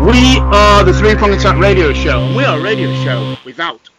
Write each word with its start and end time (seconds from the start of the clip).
We 0.00 0.38
are 0.38 0.82
the 0.82 0.94
Three 0.94 1.14
Prong 1.14 1.34
Attack 1.34 1.58
Radio 1.58 1.92
Show, 1.92 2.22
and 2.22 2.34
we 2.34 2.42
are 2.42 2.58
a 2.58 2.62
radio 2.62 2.90
show 3.04 3.36
without 3.44 3.90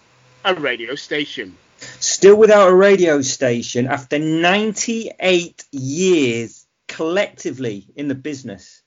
a 0.44 0.55
radio 0.55 0.96
station. 0.96 1.55
Still 1.77 2.38
without 2.38 2.70
a 2.70 2.74
radio 2.74 3.22
station 3.22 3.86
after 3.86 4.18
98 4.18 5.64
years 5.72 6.66
collectively 6.88 7.86
in 7.96 8.08
the 8.08 8.16
business. 8.16 8.82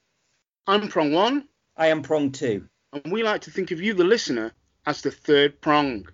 I'm 0.67 0.89
Prong 0.89 1.13
One. 1.13 1.47
I 1.77 1.87
am 1.87 2.03
Prong 2.03 2.33
Two. 2.33 2.67
And 2.93 3.13
we 3.13 3.23
like 3.23 3.43
to 3.43 3.53
think 3.53 3.71
of 3.71 3.81
you, 3.81 3.95
the 3.95 4.03
listener, 4.03 4.51
as 4.85 5.03
the 5.03 5.12
third 5.12 5.61
prong. 5.61 6.09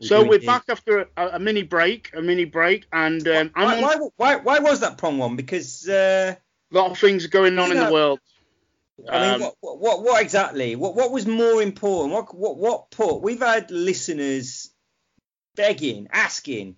We 0.00 0.06
so 0.06 0.24
we're 0.24 0.38
back 0.38 0.66
after 0.68 1.08
a, 1.16 1.26
a, 1.32 1.38
mini 1.40 1.64
break, 1.64 2.12
a 2.14 2.22
mini 2.22 2.44
break, 2.44 2.86
and 2.92 3.26
um, 3.26 3.50
why, 3.54 3.80
why, 3.80 3.96
why, 4.16 4.36
why, 4.36 4.58
was 4.60 4.78
that 4.80 4.98
Prong 4.98 5.18
One? 5.18 5.34
Because 5.34 5.88
uh, 5.88 6.36
a 6.70 6.74
lot 6.76 6.92
of 6.92 6.98
things 6.98 7.24
are 7.24 7.28
going 7.28 7.58
on 7.58 7.72
in 7.72 7.78
the 7.78 7.92
world. 7.92 8.20
I 9.08 9.20
mean, 9.20 9.42
um, 9.42 9.52
what, 9.60 9.80
what, 9.80 10.02
what 10.02 10.22
exactly? 10.22 10.76
What, 10.76 10.94
what 10.94 11.12
was 11.12 11.26
more 11.26 11.62
important? 11.62 12.12
What, 12.12 12.34
what, 12.34 12.56
what 12.56 12.90
put? 12.90 13.18
We've 13.18 13.40
had 13.40 13.70
listeners 13.70 14.70
begging, 15.56 16.08
asking, 16.10 16.76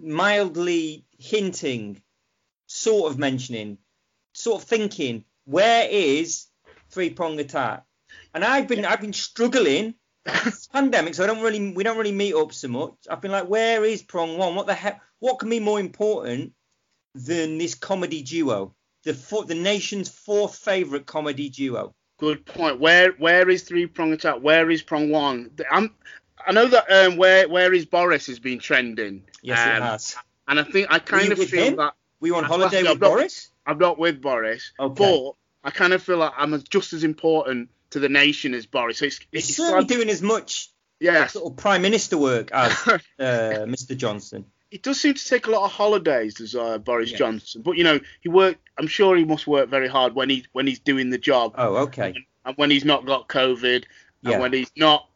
mildly 0.00 1.04
hinting, 1.18 2.02
sort 2.66 3.12
of 3.12 3.18
mentioning, 3.18 3.78
sort 4.32 4.62
of 4.62 4.68
thinking, 4.68 5.24
where 5.44 5.88
is 5.88 6.46
three 6.90 7.10
prong 7.10 7.38
attack? 7.38 7.84
And 8.34 8.44
I've 8.44 8.68
been, 8.68 8.84
I've 8.84 9.00
been 9.00 9.12
struggling. 9.12 9.94
pandemic, 10.72 11.14
so 11.14 11.24
I 11.24 11.28
don't 11.28 11.42
really, 11.42 11.72
we 11.72 11.84
don't 11.84 11.96
really 11.96 12.12
meet 12.12 12.34
up 12.34 12.52
so 12.52 12.68
much. 12.68 12.94
I've 13.08 13.20
been 13.20 13.30
like, 13.30 13.48
where 13.48 13.84
is 13.84 14.02
prong 14.02 14.36
one? 14.36 14.54
What 14.56 14.66
the 14.66 14.74
heck? 14.74 15.00
What 15.20 15.38
can 15.38 15.48
be 15.48 15.60
more 15.60 15.80
important 15.80 16.52
than 17.14 17.58
this 17.58 17.74
comedy 17.74 18.22
duo? 18.22 18.74
The 19.06 19.14
four, 19.14 19.44
the 19.44 19.54
nation's 19.54 20.08
fourth 20.08 20.56
favorite 20.56 21.06
comedy 21.06 21.48
duo. 21.48 21.94
Good 22.18 22.44
point. 22.44 22.80
Where 22.80 23.12
where 23.12 23.48
is 23.48 23.62
three 23.62 23.86
prong 23.86 24.12
attack? 24.12 24.40
Where 24.40 24.68
is 24.68 24.82
prong 24.82 25.10
one? 25.10 25.52
I'm 25.70 25.94
I 26.44 26.52
know 26.52 26.66
that 26.66 26.90
um, 26.90 27.16
where 27.16 27.48
where 27.48 27.72
is 27.72 27.86
Boris 27.86 28.26
has 28.26 28.40
been 28.40 28.58
trending. 28.58 29.22
Yes, 29.42 29.60
um, 29.60 29.76
it 29.76 29.82
has. 29.82 30.16
And 30.48 30.60
I 30.60 30.64
think 30.64 30.88
I 30.90 30.98
kind 30.98 31.30
of 31.30 31.38
feel 31.38 31.64
him? 31.64 31.76
that 31.76 31.94
we 32.20 32.32
on 32.32 32.44
holiday 32.44 32.82
with 32.82 32.92
I'm 32.92 32.98
Boris. 32.98 33.50
Not, 33.64 33.72
I'm 33.72 33.78
not 33.78 33.98
with 33.98 34.20
Boris. 34.20 34.72
Okay. 34.78 34.94
But 35.04 35.68
I 35.68 35.70
kind 35.70 35.92
of 35.92 36.02
feel 36.02 36.18
like 36.18 36.32
I'm 36.36 36.60
just 36.68 36.92
as 36.92 37.04
important 37.04 37.70
to 37.90 38.00
the 38.00 38.08
nation 38.08 38.54
as 38.54 38.66
Boris. 38.66 38.98
So 38.98 39.06
it's, 39.06 39.20
He's 39.30 39.48
it's 39.48 39.56
certainly 39.56 39.80
like, 39.80 39.88
doing 39.88 40.08
as 40.08 40.20
much 40.20 40.70
yes. 40.98 41.34
sort 41.34 41.52
of 41.52 41.56
prime 41.56 41.82
minister 41.82 42.18
work 42.18 42.50
as 42.50 42.72
uh, 42.88 42.98
Mr. 43.68 43.96
Johnson 43.96 44.46
he 44.70 44.78
does 44.78 45.00
seem 45.00 45.14
to 45.14 45.28
take 45.28 45.46
a 45.46 45.50
lot 45.50 45.64
of 45.64 45.72
holidays, 45.72 46.34
does 46.34 46.54
uh, 46.54 46.78
Boris 46.78 47.12
yeah. 47.12 47.18
Johnson. 47.18 47.62
But 47.62 47.72
you 47.72 47.84
know, 47.84 48.00
he 48.20 48.28
work. 48.28 48.58
I'm 48.78 48.86
sure 48.86 49.16
he 49.16 49.24
must 49.24 49.46
work 49.46 49.68
very 49.68 49.88
hard 49.88 50.14
when 50.14 50.28
he 50.28 50.44
when 50.52 50.66
he's 50.66 50.78
doing 50.78 51.10
the 51.10 51.18
job. 51.18 51.54
Oh, 51.56 51.76
okay. 51.76 52.08
And, 52.08 52.18
and 52.44 52.56
when 52.56 52.70
he's 52.70 52.84
not 52.84 53.06
got 53.06 53.28
COVID, 53.28 53.84
yeah. 54.22 54.32
and 54.32 54.40
when 54.40 54.52
he's 54.52 54.70
not 54.76 55.08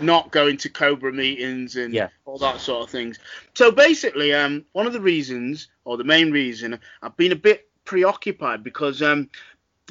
not 0.00 0.30
going 0.30 0.56
to 0.58 0.68
Cobra 0.68 1.12
meetings 1.12 1.76
and 1.76 1.94
yeah. 1.94 2.08
all 2.24 2.38
that 2.38 2.60
sort 2.60 2.84
of 2.84 2.90
things. 2.90 3.18
So 3.54 3.72
basically, 3.72 4.34
um, 4.34 4.64
one 4.72 4.86
of 4.86 4.92
the 4.92 5.00
reasons, 5.00 5.68
or 5.84 5.96
the 5.96 6.04
main 6.04 6.30
reason, 6.30 6.78
I've 7.02 7.16
been 7.16 7.32
a 7.32 7.36
bit 7.36 7.68
preoccupied 7.84 8.62
because 8.62 9.02
um, 9.02 9.30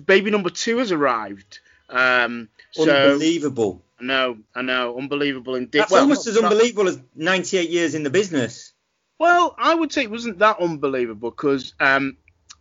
baby 0.06 0.31
number 0.31 0.50
two 0.50 0.78
has 0.78 0.92
arrived. 0.92 1.59
Um, 1.90 2.50
Unbelievable. 2.78 3.81
So, 3.81 4.04
I 4.04 4.06
know, 4.06 4.38
I 4.54 4.62
know, 4.62 4.98
unbelievable 4.98 5.56
indeed. 5.56 5.80
That's 5.80 5.92
well, 5.92 6.04
almost 6.04 6.28
as 6.28 6.38
unbelievable 6.38 6.88
as 6.88 7.00
98 7.16 7.69
years 7.69 7.96
in 7.96 8.04
the 8.04 8.12
business. 8.12 8.74
Well, 9.20 9.56
I 9.58 9.74
would 9.74 9.92
say 9.92 10.04
it 10.04 10.12
wasn't 10.12 10.40
that 10.40 10.60
unbelievable 10.60 11.32
because 11.32 11.74
um, 11.80 12.18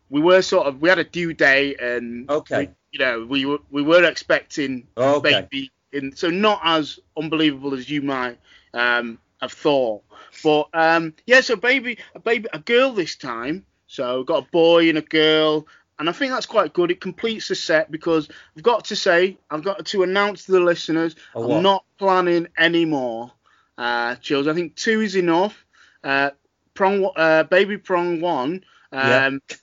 we 0.09 0.21
were 0.21 0.43
sort 0.43 0.67
of 0.67 0.81
we 0.81 0.89
had 0.89 0.99
a 0.99 1.05
due 1.05 1.35
date 1.35 1.81
and 1.81 2.31
okay, 2.31 2.67
we, 2.67 2.69
you 2.93 2.99
know, 2.99 3.27
we 3.27 3.45
were 3.45 3.59
we 3.71 3.83
were 3.83 4.05
expecting 4.05 4.87
okay. 4.97 5.43
baby, 5.51 5.71
in, 5.93 6.15
so 6.17 6.31
not 6.31 6.61
as 6.65 6.99
unbelievable 7.17 7.75
as 7.75 7.91
you 7.91 8.03
might 8.03 8.39
um, 8.73 9.19
have 9.41 9.53
thought. 9.53 10.03
But 10.43 10.69
um, 10.73 11.15
yeah, 11.27 11.41
so 11.41 11.57
baby, 11.57 11.99
a 12.15 12.21
baby, 12.21 12.49
a 12.53 12.59
girl 12.59 12.93
this 12.93 13.17
time. 13.17 13.65
So 13.89 14.25
got 14.25 14.45
a 14.45 14.51
boy 14.51 14.89
and 14.89 14.99
a 14.99 15.03
girl, 15.03 15.67
and 15.99 16.09
I 16.09 16.13
think 16.13 16.33
that's 16.33 16.47
quite 16.47 16.73
good. 16.73 16.91
It 16.91 17.01
completes 17.01 17.49
the 17.49 17.55
set 17.55 17.91
because 17.91 18.29
I've 18.57 18.63
got 18.63 18.87
to 18.87 18.97
say, 18.97 19.39
I've 19.51 19.63
got 19.63 19.87
to 19.87 20.03
announce 20.03 20.47
to 20.47 20.53
the 20.53 20.61
listeners, 20.61 21.17
I'm 21.35 21.63
not 21.63 21.85
planning 21.99 22.49
any 22.59 22.85
more 22.85 23.33
uh, 23.79 24.17
chills. 24.17 24.49
I 24.49 24.55
think 24.55 24.75
two 24.75 25.01
is 25.01 25.17
enough. 25.17 25.65
Uh, 26.03 26.31
prong, 26.77 27.11
uh, 27.17 27.43
baby 27.45 27.79
prong 27.79 28.21
one, 28.21 28.65
um, 28.93 29.41
yeah. 29.51 29.57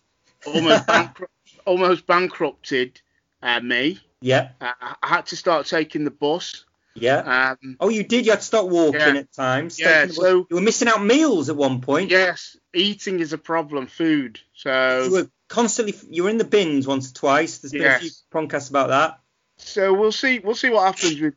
almost 0.45 0.87
bankru- 0.87 1.27
almost 1.65 2.05
bankrupted 2.05 2.99
uh, 3.41 3.59
me. 3.61 3.99
Yeah. 4.21 4.49
Uh, 4.59 4.71
I 5.01 5.07
had 5.07 5.27
to 5.27 5.35
start 5.35 5.67
taking 5.67 6.03
the 6.03 6.11
bus. 6.11 6.65
Yeah. 6.95 7.55
Um, 7.61 7.77
oh, 7.79 7.89
you 7.89 8.03
did. 8.03 8.25
You 8.25 8.33
had 8.33 8.39
to 8.39 8.45
start 8.45 8.67
walking 8.67 8.99
yeah. 8.99 9.21
at 9.21 9.33
times. 9.33 9.79
Yeah. 9.79 10.07
So 10.07 10.45
you 10.49 10.55
were 10.55 10.61
missing 10.61 10.87
out 10.87 11.03
meals 11.03 11.49
at 11.49 11.55
one 11.55 11.81
point. 11.81 12.11
Yes. 12.11 12.55
Eating 12.73 13.19
is 13.19 13.33
a 13.33 13.37
problem. 13.37 13.87
Food. 13.87 14.39
So 14.53 15.03
you 15.05 15.11
were 15.11 15.29
constantly. 15.47 15.95
You 16.09 16.23
were 16.23 16.29
in 16.29 16.37
the 16.37 16.43
bins 16.43 16.85
once 16.85 17.09
or 17.09 17.13
twice. 17.15 17.59
There's 17.59 17.71
been 17.71 17.81
yes. 17.81 17.97
a 17.97 18.01
few 18.01 18.11
podcasts 18.31 18.69
about 18.69 18.89
that. 18.89 19.19
So 19.57 19.93
we'll 19.93 20.11
see. 20.11 20.39
We'll 20.39 20.55
see 20.55 20.69
what 20.69 20.93
happens 20.93 21.19
with 21.19 21.35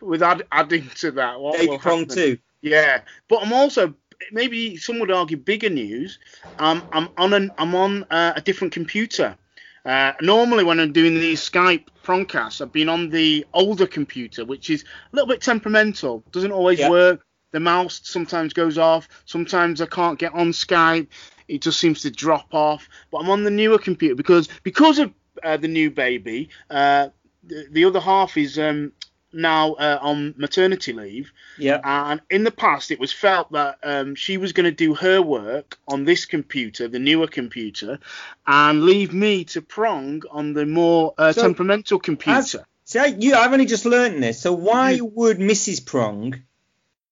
with 0.00 0.22
add, 0.22 0.46
adding 0.50 0.88
to 0.96 1.12
that. 1.12 1.40
What 1.40 1.58
Baby 1.58 1.78
prong 1.78 2.06
two. 2.06 2.38
Yeah, 2.60 3.02
but 3.28 3.42
I'm 3.42 3.52
also 3.52 3.94
maybe 4.32 4.76
some 4.76 4.98
would 4.98 5.10
argue 5.10 5.36
bigger 5.36 5.70
news. 5.70 6.18
Um, 6.58 6.82
I'm 6.92 7.08
on 7.16 7.32
an, 7.32 7.50
I'm 7.58 7.74
on 7.74 8.04
uh, 8.04 8.32
a 8.36 8.40
different 8.40 8.72
computer. 8.72 9.36
Uh, 9.84 10.12
normally, 10.20 10.64
when 10.64 10.80
I'm 10.80 10.92
doing 10.92 11.14
these 11.14 11.48
Skype 11.48 11.86
prongcasts, 12.04 12.60
I've 12.60 12.72
been 12.72 12.88
on 12.88 13.08
the 13.08 13.46
older 13.54 13.86
computer, 13.86 14.44
which 14.44 14.70
is 14.70 14.82
a 14.82 15.16
little 15.16 15.28
bit 15.28 15.40
temperamental. 15.40 16.22
Doesn't 16.32 16.52
always 16.52 16.78
yeah. 16.78 16.90
work. 16.90 17.24
The 17.52 17.60
mouse 17.60 18.00
sometimes 18.04 18.52
goes 18.52 18.76
off. 18.76 19.08
Sometimes 19.24 19.80
I 19.80 19.86
can't 19.86 20.18
get 20.18 20.34
on 20.34 20.48
Skype. 20.48 21.08
It 21.46 21.62
just 21.62 21.78
seems 21.78 22.02
to 22.02 22.10
drop 22.10 22.52
off. 22.52 22.86
But 23.10 23.18
I'm 23.18 23.30
on 23.30 23.44
the 23.44 23.50
newer 23.50 23.78
computer 23.78 24.14
because 24.14 24.48
because 24.62 24.98
of 24.98 25.12
uh, 25.42 25.56
the 25.56 25.68
new 25.68 25.90
baby. 25.90 26.50
Uh, 26.68 27.08
the, 27.44 27.66
the, 27.70 27.84
other 27.84 28.00
half 28.00 28.36
is 28.36 28.58
um, 28.58 28.92
now 29.32 29.74
uh, 29.74 29.98
on 30.00 30.34
maternity 30.36 30.92
leave. 30.92 31.32
Yeah. 31.58 31.80
And 31.84 32.20
in 32.30 32.44
the 32.44 32.50
past, 32.50 32.90
it 32.90 32.98
was 32.98 33.12
felt 33.12 33.52
that 33.52 33.78
um, 33.82 34.14
she 34.14 34.36
was 34.36 34.52
going 34.52 34.64
to 34.64 34.72
do 34.72 34.94
her 34.94 35.20
work 35.20 35.78
on 35.86 36.04
this 36.04 36.24
computer, 36.24 36.88
the 36.88 36.98
newer 36.98 37.26
computer, 37.26 37.98
and 38.46 38.84
leave 38.84 39.12
me 39.12 39.44
to 39.44 39.62
prong 39.62 40.22
on 40.30 40.52
the 40.52 40.66
more 40.66 41.14
uh, 41.18 41.32
so 41.32 41.42
temperamental 41.42 41.98
computer. 41.98 42.38
As, 42.38 42.56
see, 42.84 42.98
I, 42.98 43.06
you, 43.06 43.34
I've 43.34 43.52
only 43.52 43.66
just 43.66 43.84
learned 43.84 44.22
this. 44.22 44.40
So 44.40 44.52
why 44.52 44.94
mm-hmm. 44.94 45.14
would 45.14 45.38
Mrs. 45.38 45.84
Prong 45.84 46.42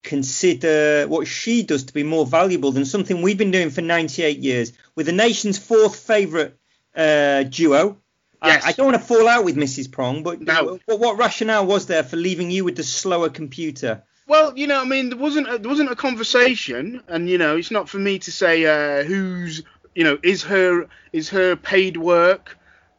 consider 0.03 1.06
what 1.09 1.26
she 1.26 1.65
does 1.65 1.84
to 1.84 1.93
be 1.93 2.05
more 2.05 2.25
valuable 2.25 2.71
than 2.71 2.84
something 2.84 3.22
we've 3.22 3.38
been 3.38 3.50
doing 3.50 3.71
for 3.71 3.81
98 3.81 4.38
years 4.38 4.73
with 4.94 5.06
the 5.06 5.12
nation's 5.12 5.58
fourth 5.58 5.96
favourite 5.96 6.55
uh, 6.94 7.43
duo? 7.43 7.99
Yes. 8.44 8.65
I, 8.65 8.69
I, 8.69 8.73
don't 8.73 8.87
want 8.87 9.00
to 9.00 9.06
fall 9.06 9.29
out 9.29 9.44
with 9.44 9.56
Mrs. 9.56 9.91
Prong, 9.91 10.23
but 10.23 10.41
no. 10.41 10.79
what, 10.87 11.00
what 11.00 11.19
rationale 11.19 11.67
was 11.67 11.87
there 11.87 12.03
for 12.03 12.17
leaving 12.17 12.50
you 12.50 12.65
with 12.65 12.77
the 12.77 12.83
slower 12.83 13.31
computer? 13.31 14.03
Well, 14.29 14.56
you 14.56 14.67
know, 14.67 14.81
I 14.81 14.85
mean, 14.85 15.09
there 15.11 15.19
wasn't 15.19 15.49
a, 15.49 15.59
there 15.59 15.71
wasn't 15.71 15.91
a 15.91 15.97
conversation, 15.97 17.03
and 17.09 17.29
you 17.31 17.38
know, 17.38 17.56
it's 17.56 17.71
not 17.71 17.88
for 17.88 17.99
me 17.99 18.19
to 18.21 18.33
say 18.33 18.67
uh, 18.67 19.05
who's, 19.05 19.62
you 19.94 20.05
know, 20.05 20.19
is 20.23 20.43
her 20.44 20.88
is 21.12 21.29
her 21.31 21.56
paid 21.56 21.97
work 21.97 22.59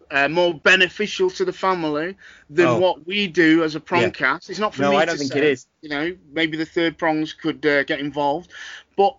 uh, 0.10 0.28
more 0.30 0.54
beneficial 0.54 1.30
to 1.32 1.46
the 1.46 1.54
family 1.54 2.16
than 2.50 2.68
oh. 2.68 2.80
what 2.80 3.06
we 3.06 3.28
do 3.28 3.64
as 3.64 3.76
a 3.76 3.80
prongcast. 3.80 4.20
Yeah. 4.48 4.52
It's 4.52 4.60
not 4.60 4.74
for 4.74 4.84
no, 4.84 4.92
me. 4.92 4.96
No, 4.96 5.02
I 5.02 5.06
don't 5.06 5.18
think 5.18 5.34
say, 5.34 5.40
it 5.40 5.44
is. 5.44 5.68
You 5.82 5.90
know, 5.90 6.18
maybe 6.32 6.58
the 6.58 6.66
third 6.66 6.98
prongs 6.98 7.34
could 7.34 7.66
uh, 7.66 7.84
get 7.84 8.00
involved, 8.00 8.52
but 8.96 9.18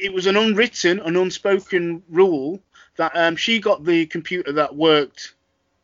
it 0.00 0.12
was 0.12 0.26
an 0.26 0.36
unwritten, 0.36 1.00
an 1.00 1.16
unspoken 1.16 2.02
rule 2.08 2.60
that 2.96 3.12
um, 3.16 3.36
she 3.36 3.58
got 3.58 3.84
the 3.84 4.06
computer 4.06 4.52
that 4.52 4.74
worked 4.74 5.34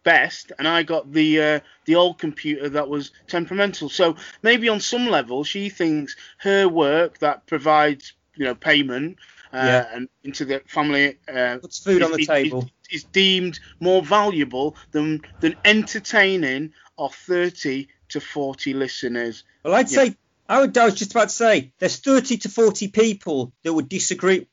best, 0.05 0.53
and 0.59 0.69
I 0.69 0.83
got 0.83 1.13
the 1.13 1.41
uh, 1.41 1.61
the 1.87 1.97
old 1.97 2.19
computer 2.19 2.69
that 2.69 2.89
was 2.89 3.11
temperamental. 3.27 3.89
So 3.89 4.17
maybe 4.43 4.69
on 4.69 4.81
some 4.81 5.09
level, 5.09 5.43
she 5.45 5.71
thinks 5.71 6.17
her 6.39 6.69
work 6.69 7.19
that 7.19 7.47
provides 7.47 8.13
you 8.37 8.45
know 8.45 8.55
payment 8.55 9.17
uh, 9.53 9.57
yeah. 9.57 9.87
and 9.93 10.09
into 10.23 10.45
the 10.45 10.63
family 10.67 11.19
uh, 11.29 11.59
puts 11.59 11.79
food 11.79 12.03
is, 12.03 12.11
on 12.11 12.17
the 12.17 12.27
table 12.27 12.71
is, 12.91 13.03
is, 13.03 13.05
deemed 13.05 13.59
more 13.81 14.03
valuable 14.03 14.77
than 14.93 15.23
than 15.41 15.57
entertaining 15.65 16.73
our 16.99 17.11
30 17.11 17.89
to 18.11 18.21
40 18.21 18.75
listeners. 18.75 19.43
Well, 19.65 19.75
I'd 19.75 19.91
yeah. 19.91 20.05
say 20.05 20.17
I, 20.49 20.61
would, 20.61 20.77
I 20.77 20.85
was 20.85 20.95
just 20.95 21.13
about 21.13 21.29
to 21.29 21.35
say 21.35 21.73
there's 21.79 21.99
30 21.99 22.39
to 22.39 22.49
40 22.49 22.89
people 22.89 23.53
that 23.63 23.73
would 23.73 23.89
disagree. 23.89 24.47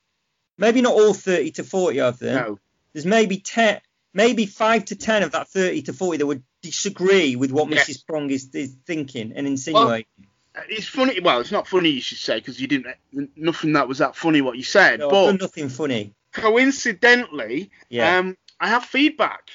Maybe 0.57 0.81
not 0.81 0.93
all 0.93 1.13
30 1.13 1.51
to 1.51 1.63
40 1.63 2.01
of 2.01 2.19
them. 2.19 2.35
No. 2.35 2.59
There's 2.93 3.05
maybe 3.05 3.37
10, 3.37 3.81
maybe 4.13 4.45
five 4.45 4.85
to 4.85 4.95
10 4.95 5.23
of 5.23 5.31
that 5.31 5.47
30 5.47 5.83
to 5.83 5.93
40 5.93 6.17
that 6.17 6.25
would 6.25 6.43
disagree 6.61 7.35
with 7.35 7.51
what 7.51 7.69
yes. 7.69 7.89
Mrs. 7.89 8.05
Prong 8.05 8.29
is, 8.29 8.49
is 8.53 8.75
thinking 8.85 9.33
and 9.35 9.47
insinuating. 9.47 10.05
Well, 10.17 10.65
it's 10.69 10.87
funny. 10.87 11.19
Well, 11.19 11.39
it's 11.39 11.51
not 11.51 11.67
funny 11.67 11.89
you 11.89 12.01
should 12.01 12.17
say 12.17 12.35
because 12.35 12.59
you 12.59 12.67
didn't. 12.67 12.87
Nothing 13.35 13.73
that 13.73 13.87
was 13.87 13.99
that 13.99 14.15
funny 14.15 14.41
what 14.41 14.57
you 14.57 14.63
said. 14.63 14.99
No, 14.99 15.09
but 15.09 15.39
nothing 15.39 15.69
funny. 15.69 16.13
Coincidentally, 16.33 17.71
yeah. 17.89 18.17
um, 18.17 18.37
I 18.59 18.67
have 18.67 18.83
feedback 18.83 19.49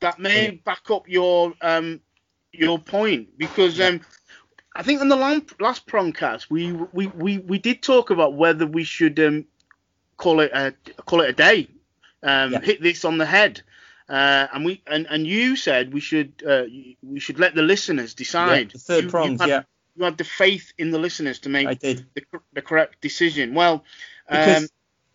that 0.00 0.18
may 0.18 0.46
yeah. 0.46 0.58
back 0.64 0.90
up 0.90 1.08
your 1.08 1.54
um, 1.60 2.00
your 2.52 2.78
point 2.78 3.38
because 3.38 3.78
yeah. 3.78 3.86
um, 3.86 4.00
I 4.74 4.82
think 4.82 5.00
in 5.00 5.08
the 5.08 5.16
last 5.16 5.86
prongcast 5.86 6.50
we, 6.50 6.72
we 6.72 7.06
we 7.08 7.38
we 7.38 7.58
did 7.58 7.82
talk 7.82 8.10
about 8.10 8.34
whether 8.34 8.66
we 8.66 8.84
should 8.84 9.20
um, 9.20 9.44
call 10.16 10.40
it 10.40 10.50
a 10.52 10.74
call 11.06 11.20
it 11.20 11.30
a 11.30 11.32
day, 11.32 11.68
um, 12.22 12.52
yeah. 12.52 12.60
hit 12.60 12.82
this 12.82 13.04
on 13.04 13.18
the 13.18 13.26
head, 13.26 13.62
uh, 14.10 14.48
and 14.52 14.64
we 14.64 14.82
and, 14.86 15.06
and 15.08 15.26
you 15.26 15.56
said 15.56 15.92
we 15.92 16.00
should 16.00 16.42
uh, 16.46 16.64
we 17.02 17.20
should 17.20 17.38
let 17.38 17.54
the 17.54 17.62
listeners 17.62 18.14
decide. 18.14 18.66
Yeah, 18.66 18.72
the 18.72 18.78
third 18.78 19.04
you, 19.04 19.10
prongs, 19.10 19.30
you 19.30 19.38
had, 19.38 19.48
yeah. 19.48 19.62
You 19.96 20.04
had 20.04 20.18
the 20.18 20.24
faith 20.24 20.72
in 20.78 20.90
the 20.90 20.98
listeners 20.98 21.40
to 21.40 21.48
make. 21.48 21.80
The, 21.80 22.04
the 22.52 22.62
correct 22.62 23.00
decision. 23.00 23.54
Well, 23.54 23.84
because 24.28 24.64
um, 24.64 24.68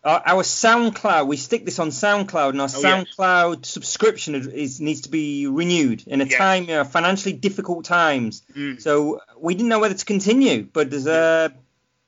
our 0.05 0.43
SoundCloud, 0.43 1.27
we 1.27 1.35
stick 1.35 1.65
this 1.65 1.79
on 1.79 1.89
SoundCloud, 1.89 2.49
and 2.49 2.61
our 2.61 2.69
oh, 2.73 2.81
SoundCloud 2.81 3.57
yes. 3.63 3.69
subscription 3.69 4.35
is 4.35 4.79
needs 4.79 5.01
to 5.01 5.09
be 5.09 5.47
renewed 5.47 6.03
in 6.07 6.21
a 6.21 6.25
yes. 6.25 6.37
time, 6.37 6.63
you 6.63 6.69
know, 6.69 6.83
financially 6.83 7.33
difficult 7.33 7.85
times. 7.85 8.43
Mm. 8.55 8.79
So 8.79 9.21
we 9.39 9.55
didn't 9.55 9.69
know 9.69 9.79
whether 9.79 9.95
to 9.95 10.05
continue. 10.05 10.63
But 10.71 10.91
there's 10.91 11.07
a, 11.07 11.53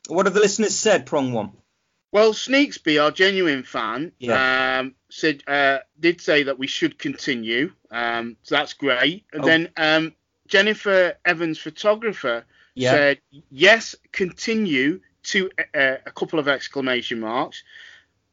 what 0.08 0.26
have 0.26 0.36
the 0.36 0.40
listeners 0.40 0.76
said, 0.76 1.06
Prong 1.06 1.34
One? 1.34 1.52
Well, 2.12 2.34
Sneaksby, 2.34 3.04
our 3.04 3.12
genuine 3.12 3.64
fan, 3.64 4.14
yeah. 4.20 4.80
um, 4.80 4.96
said 5.10 5.44
uh, 5.48 5.80
did 6.00 6.22
say 6.22 6.44
that 6.44 6.58
we 6.58 6.68
should 6.68 6.98
continue. 6.98 7.74
Um, 7.92 8.38
so 8.44 8.56
that's 8.56 8.74
great. 8.74 9.26
And 9.34 9.44
oh. 9.44 9.46
then 9.46 9.70
um, 9.78 10.14
Jennifer 10.48 11.16
Evans, 11.26 11.60
photographer, 11.60 12.46
yeah. 12.76 12.92
said 12.92 13.22
yes, 13.50 13.96
continue 14.12 15.02
to 15.24 15.50
uh, 15.76 15.98
a 16.06 16.12
couple 16.12 16.40
of 16.40 16.48
exclamation 16.48 17.20
marks. 17.20 17.64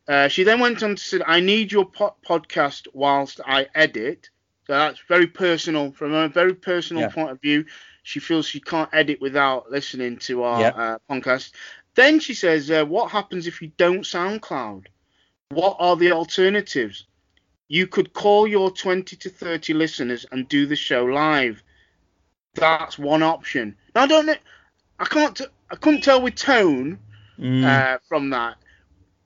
Uh, 0.06 0.28
she 0.28 0.44
then 0.44 0.60
went 0.60 0.82
on 0.82 0.96
to 0.96 1.02
say, 1.02 1.20
I 1.26 1.40
need 1.40 1.72
your 1.72 1.86
po- 1.86 2.14
podcast 2.26 2.86
whilst 2.92 3.40
I 3.44 3.66
edit. 3.74 4.30
So 4.66 4.74
that's 4.74 5.00
very 5.08 5.26
personal, 5.26 5.92
from 5.92 6.12
a 6.14 6.28
very 6.28 6.54
personal 6.54 7.04
yeah. 7.04 7.08
point 7.08 7.30
of 7.30 7.40
view. 7.40 7.64
She 8.02 8.20
feels 8.20 8.46
she 8.46 8.60
can't 8.60 8.90
edit 8.92 9.20
without 9.20 9.70
listening 9.70 10.18
to 10.18 10.42
our 10.42 10.60
yeah. 10.60 10.68
uh, 10.68 10.98
podcast. 11.10 11.52
Then 11.94 12.20
she 12.20 12.34
says, 12.34 12.70
uh, 12.70 12.84
What 12.84 13.10
happens 13.10 13.46
if 13.46 13.62
you 13.62 13.70
don't 13.76 14.04
SoundCloud? 14.04 14.86
What 15.50 15.76
are 15.78 15.96
the 15.96 16.12
alternatives? 16.12 17.06
You 17.68 17.86
could 17.86 18.12
call 18.12 18.46
your 18.46 18.70
20 18.70 19.16
to 19.16 19.30
30 19.30 19.74
listeners 19.74 20.26
and 20.30 20.48
do 20.48 20.66
the 20.66 20.76
show 20.76 21.04
live. 21.04 21.62
That's 22.54 22.98
one 22.98 23.22
option. 23.22 23.76
Now, 23.94 24.02
I 24.02 24.06
don't 24.06 24.26
know. 24.26 24.34
I 24.98 25.04
can't. 25.04 25.40
I 25.70 25.76
couldn't 25.76 26.02
tell 26.02 26.20
with 26.20 26.36
tone 26.36 26.98
mm. 27.38 27.64
uh, 27.64 27.98
from 28.08 28.30
that 28.30 28.56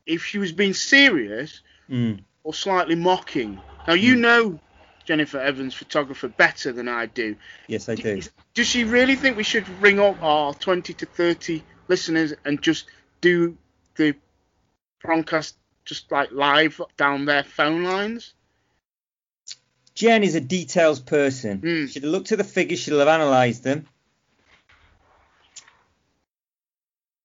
if 0.07 0.25
she 0.25 0.39
was 0.39 0.53
being 0.53 0.73
serious 0.73 1.61
mm. 1.91 2.21
or 2.43 2.55
slightly 2.55 2.95
mocking. 2.95 3.61
Now 3.87 3.95
you 3.95 4.15
mm. 4.15 4.21
know 4.21 4.61
Jennifer 5.05 5.39
Evans, 5.39 5.75
photographer, 5.75 6.29
better 6.29 6.73
than 6.73 6.89
I 6.89 7.07
do. 7.07 7.37
Yes, 7.67 7.89
I 7.89 7.95
do. 7.95 8.21
Does 8.55 8.67
she 8.67 8.85
really 8.85 9.17
think 9.17 9.37
we 9.37 9.43
should 9.43 9.69
ring 9.81 10.01
up 10.01 10.23
our 10.23 10.55
20 10.55 10.95
to 10.95 11.07
30 11.07 11.63
listeners 11.89 12.35
and 12.45 12.63
just 12.63 12.87
do 13.21 13.57
the 13.97 14.15
broadcast 15.03 15.57
just 15.85 16.11
like 16.13 16.31
live 16.33 16.81
down 16.97 17.25
their 17.25 17.43
phone 17.43 17.85
lines? 17.85 18.35
Jen 19.95 20.23
is 20.23 20.37
a 20.37 20.41
details 20.41 21.01
person. 21.01 21.61
Mm. 21.61 21.89
She'd 21.91 22.05
have 22.05 22.13
looked 22.13 22.31
at 22.31 22.39
the 22.39 22.45
figures, 22.45 22.79
she'll 22.79 23.01
have 23.01 23.09
analysed 23.09 23.65
them, 23.65 23.87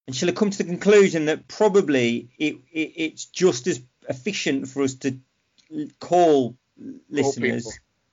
and 0.07 0.15
she'll 0.15 0.29
have 0.29 0.35
come 0.35 0.49
to 0.49 0.57
the 0.57 0.63
conclusion 0.63 1.25
that 1.25 1.47
probably 1.47 2.29
it, 2.39 2.55
it, 2.71 2.93
it's 2.95 3.25
just 3.25 3.67
as 3.67 3.81
efficient 4.09 4.67
for 4.67 4.81
us 4.83 4.95
to 4.95 5.19
call 5.99 6.57
listeners, 7.09 7.63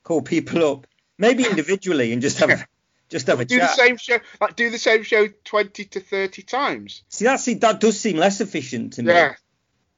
call 0.02 0.20
people, 0.20 0.58
call 0.58 0.60
people 0.60 0.70
up, 0.70 0.86
maybe 1.16 1.44
individually, 1.44 2.12
and 2.12 2.20
just 2.20 2.38
have 2.38 2.66
just 3.10 3.26
have 3.26 3.40
a 3.40 3.44
do 3.44 3.58
chat. 3.58 3.70
the 3.70 3.82
same 3.82 3.96
show, 3.96 4.18
like 4.40 4.56
do 4.56 4.70
the 4.70 4.78
same 4.78 5.02
show 5.02 5.28
twenty 5.44 5.84
to 5.84 6.00
thirty 6.00 6.42
times. 6.42 7.02
See, 7.08 7.24
that 7.26 7.44
that 7.60 7.80
does 7.80 8.00
seem 8.00 8.16
less 8.16 8.40
efficient 8.40 8.94
to 8.94 9.02
me. 9.02 9.12
Yeah, 9.12 9.34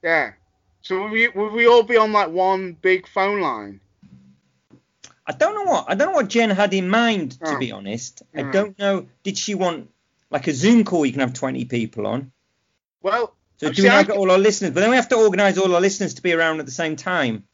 yeah. 0.03 0.33
So 0.81 1.03
would 1.03 1.13
we 1.13 1.29
would 1.29 1.53
we 1.53 1.67
all 1.67 1.85
be 1.85 1.97
on 1.97 2.13
like 2.13 2.31
one 2.31 2.73
big 2.73 3.07
phone 3.07 3.41
line? 3.41 3.81
I 5.25 5.33
don't 5.33 5.55
know 5.55 5.71
what 5.71 5.85
I 5.89 5.95
don't 5.95 6.09
know 6.09 6.17
what 6.17 6.29
Jen 6.29 6.51
had 6.51 6.75
in 6.75 6.89
mind 6.89 7.33
to 7.41 7.55
oh. 7.55 7.59
be 7.59 7.71
honest. 7.71 8.23
I 8.35 8.43
don't 8.43 8.77
know. 8.79 9.07
Did 9.23 9.39
she 9.39 9.55
want 9.55 9.89
like 10.33 10.47
a 10.49 10.53
Zoom 10.53 10.85
call 10.85 11.07
you 11.07 11.13
can 11.13 11.21
have 11.21 11.35
20 11.35 11.67
people 11.67 12.07
on. 12.07 12.33
Well, 13.03 13.37
so 13.59 13.69
uh, 13.69 13.71
do 13.71 13.83
we 13.83 13.89
get 13.89 14.11
all 14.11 14.31
our 14.31 14.39
listeners? 14.39 14.73
But 14.73 14.81
then 14.81 14.91
we 14.91 14.97
have 14.97 15.09
to 15.11 15.17
organise 15.17 15.59
all 15.59 15.73
our 15.75 15.81
listeners 15.81 16.15
to 16.15 16.23
be 16.23 16.33
around 16.33 16.59
at 16.59 16.67
the 16.67 16.73
same 16.73 16.97
time. 16.97 17.45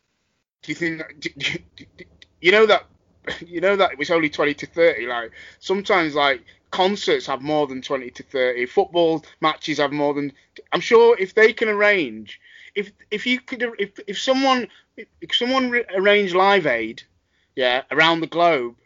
Do 0.63 0.73
you 0.73 0.77
think? 0.77 0.99
That, 0.99 1.21
do, 1.21 1.31
do, 1.37 1.59
do, 1.77 2.05
you 2.41 2.53
know 2.53 2.67
that? 2.67 2.85
You 3.47 3.61
know 3.61 3.77
that 3.77 3.93
it 3.93 3.99
was 3.99 4.11
only 4.11 4.29
20 4.29 4.55
to 4.55 4.67
30. 4.67 5.07
Like 5.07 5.33
sometimes, 5.59 6.15
like 6.15 6.43
concerts 6.71 7.27
have 7.27 7.43
more 7.43 7.67
than 7.67 7.83
20 7.83 8.11
to 8.11 8.23
30. 8.23 8.67
Football 8.67 9.25
matches 9.41 9.79
have 9.79 9.93
more 9.93 10.15
than. 10.15 10.33
I'm 10.73 10.81
sure 10.81 11.17
if 11.19 11.35
they 11.35 11.53
can 11.53 11.69
arrange, 11.69 12.41
if 12.75 12.93
if 13.11 13.27
you 13.27 13.41
could, 13.41 13.63
if 13.79 13.99
if 14.07 14.19
someone 14.19 14.69
if 14.97 15.35
someone 15.35 15.83
arranged 15.95 16.35
Live 16.35 16.67
Aid, 16.67 17.03
yeah, 17.57 17.83
around 17.91 18.21
the 18.21 18.27
globe, 18.27 18.77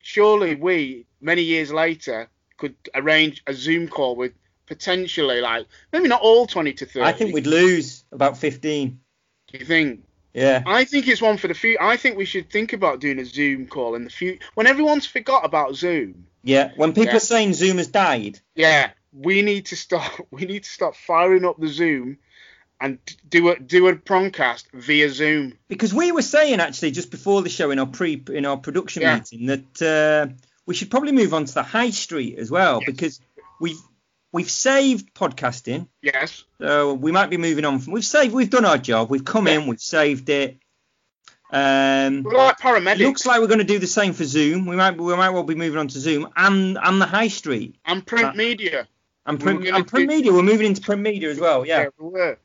surely 0.00 0.54
we 0.54 1.06
many 1.20 1.42
years 1.42 1.72
later 1.72 2.28
could 2.56 2.74
arrange 2.94 3.42
a 3.46 3.54
Zoom 3.54 3.88
call 3.88 4.16
with 4.16 4.32
potentially 4.66 5.40
like 5.40 5.66
maybe 5.92 6.08
not 6.08 6.20
all 6.20 6.46
20 6.46 6.72
to 6.74 6.86
30. 6.86 7.00
I 7.04 7.12
think 7.12 7.34
we'd 7.34 7.46
lose 7.46 8.04
about 8.12 8.38
15. 8.38 9.00
Do 9.48 9.58
you 9.58 9.64
think? 9.64 10.04
Yeah. 10.32 10.62
I 10.66 10.84
think 10.84 11.08
it's 11.08 11.22
one 11.22 11.36
for 11.36 11.48
the 11.48 11.54
future. 11.54 11.82
I 11.82 11.96
think 11.96 12.16
we 12.16 12.24
should 12.24 12.50
think 12.50 12.72
about 12.72 13.00
doing 13.00 13.18
a 13.18 13.24
Zoom 13.24 13.66
call 13.66 13.94
in 13.94 14.04
the 14.04 14.10
future 14.10 14.44
when 14.54 14.66
everyone's 14.66 15.06
forgot 15.06 15.44
about 15.44 15.74
Zoom. 15.74 16.26
Yeah. 16.42 16.72
When 16.76 16.92
people 16.92 17.06
yeah. 17.06 17.16
are 17.16 17.20
saying 17.20 17.54
Zoom 17.54 17.78
has 17.78 17.88
died. 17.88 18.40
Yeah. 18.54 18.90
We 19.12 19.42
need 19.42 19.66
to 19.66 19.76
stop. 19.76 20.12
We 20.30 20.44
need 20.44 20.64
to 20.64 20.70
start 20.70 20.96
firing 20.96 21.44
up 21.44 21.58
the 21.58 21.68
Zoom 21.68 22.18
and 22.80 22.98
do 23.28 23.50
a 23.50 23.58
do 23.58 23.88
a 23.88 23.96
prongcast 23.96 24.64
via 24.72 25.10
Zoom. 25.10 25.54
Because 25.68 25.92
we 25.92 26.12
were 26.12 26.22
saying 26.22 26.60
actually 26.60 26.92
just 26.92 27.10
before 27.10 27.42
the 27.42 27.50
show 27.50 27.70
in 27.70 27.78
our 27.78 27.86
pre 27.86 28.22
in 28.32 28.46
our 28.46 28.56
production 28.56 29.02
yeah. 29.02 29.16
meeting 29.16 29.46
that. 29.46 29.82
Uh, 29.82 30.32
we 30.66 30.74
should 30.74 30.90
probably 30.90 31.10
move 31.10 31.34
on 31.34 31.46
to 31.46 31.54
the 31.54 31.64
high 31.64 31.90
street 31.90 32.38
as 32.38 32.48
well 32.48 32.78
yes. 32.80 32.86
because 32.86 33.20
we've 33.60 33.80
we've 34.32 34.50
saved 34.50 35.14
podcasting. 35.14 35.88
Yes. 36.02 36.44
So 36.60 36.94
we 36.94 37.12
might 37.12 37.30
be 37.30 37.36
moving 37.36 37.64
on 37.64 37.78
from 37.78 37.92
we've 37.92 38.04
saved 38.04 38.34
we've 38.34 38.50
done 38.50 38.64
our 38.64 38.78
job. 38.78 39.10
We've 39.10 39.24
come 39.24 39.46
yeah. 39.46 39.54
in, 39.54 39.66
we've 39.66 39.80
saved 39.80 40.28
it. 40.28 40.58
Um, 41.52 42.22
we're 42.22 42.36
like 42.36 42.60
paramedics. 42.60 42.98
Looks 42.98 43.26
like 43.26 43.40
we're 43.40 43.48
going 43.48 43.58
to 43.58 43.64
do 43.64 43.80
the 43.80 43.86
same 43.86 44.12
for 44.12 44.24
Zoom. 44.24 44.66
We 44.66 44.76
might 44.76 44.96
we 44.96 45.16
might 45.16 45.30
well 45.30 45.42
be 45.42 45.56
moving 45.56 45.78
on 45.78 45.88
to 45.88 45.98
Zoom 45.98 46.28
and 46.36 46.78
and 46.80 47.00
the 47.00 47.06
high 47.06 47.28
street. 47.28 47.76
And 47.84 48.06
print 48.06 48.26
uh, 48.26 48.32
media. 48.34 48.86
And 49.26 49.40
print 49.40 49.66
and 49.66 49.86
print 49.86 50.08
do... 50.08 50.16
media. 50.16 50.32
We're 50.32 50.42
moving 50.42 50.66
into 50.66 50.80
print 50.80 51.02
media 51.02 51.30
as 51.30 51.40
well. 51.40 51.66
Yeah. 51.66 51.82
yeah 51.82 51.88
we 51.98 52.08
were. 52.08 52.38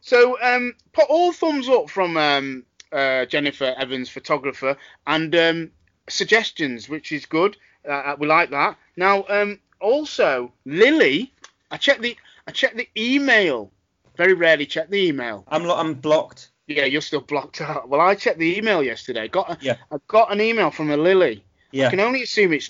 So 0.00 0.40
um, 0.40 0.74
put 0.92 1.06
all 1.08 1.32
thumbs 1.32 1.68
up 1.68 1.90
from 1.90 2.16
um, 2.16 2.64
uh, 2.92 3.26
Jennifer 3.26 3.74
Evans, 3.76 4.08
photographer, 4.08 4.76
and 5.06 5.34
um, 5.34 5.70
suggestions, 6.08 6.88
which 6.88 7.12
is 7.12 7.26
good. 7.26 7.56
Uh, 7.86 7.92
uh, 7.92 8.16
we 8.18 8.26
like 8.26 8.50
that. 8.50 8.78
Now, 8.96 9.24
um, 9.28 9.60
also 9.80 10.52
Lily, 10.64 11.32
I 11.70 11.76
checked 11.76 12.02
the 12.02 12.16
I 12.46 12.52
checked 12.52 12.76
the 12.76 12.88
email. 12.96 13.70
Very 14.16 14.34
rarely 14.34 14.66
check 14.66 14.88
the 14.88 15.06
email. 15.08 15.44
I'm 15.48 15.68
I'm 15.70 15.94
blocked. 15.94 16.50
Yeah, 16.66 16.84
you're 16.84 17.02
still 17.02 17.20
blocked 17.20 17.60
out. 17.60 17.88
Well, 17.88 18.00
I 18.00 18.14
checked 18.14 18.38
the 18.38 18.58
email 18.58 18.82
yesterday. 18.82 19.28
Got 19.28 19.50
a, 19.50 19.58
yeah. 19.60 19.76
I 19.90 19.98
got 20.08 20.32
an 20.32 20.40
email 20.40 20.70
from 20.70 20.90
a 20.90 20.96
Lily. 20.96 21.44
Yeah. 21.70 21.86
I 21.86 21.90
can 21.90 22.00
only 22.00 22.22
assume 22.22 22.52
it's 22.52 22.68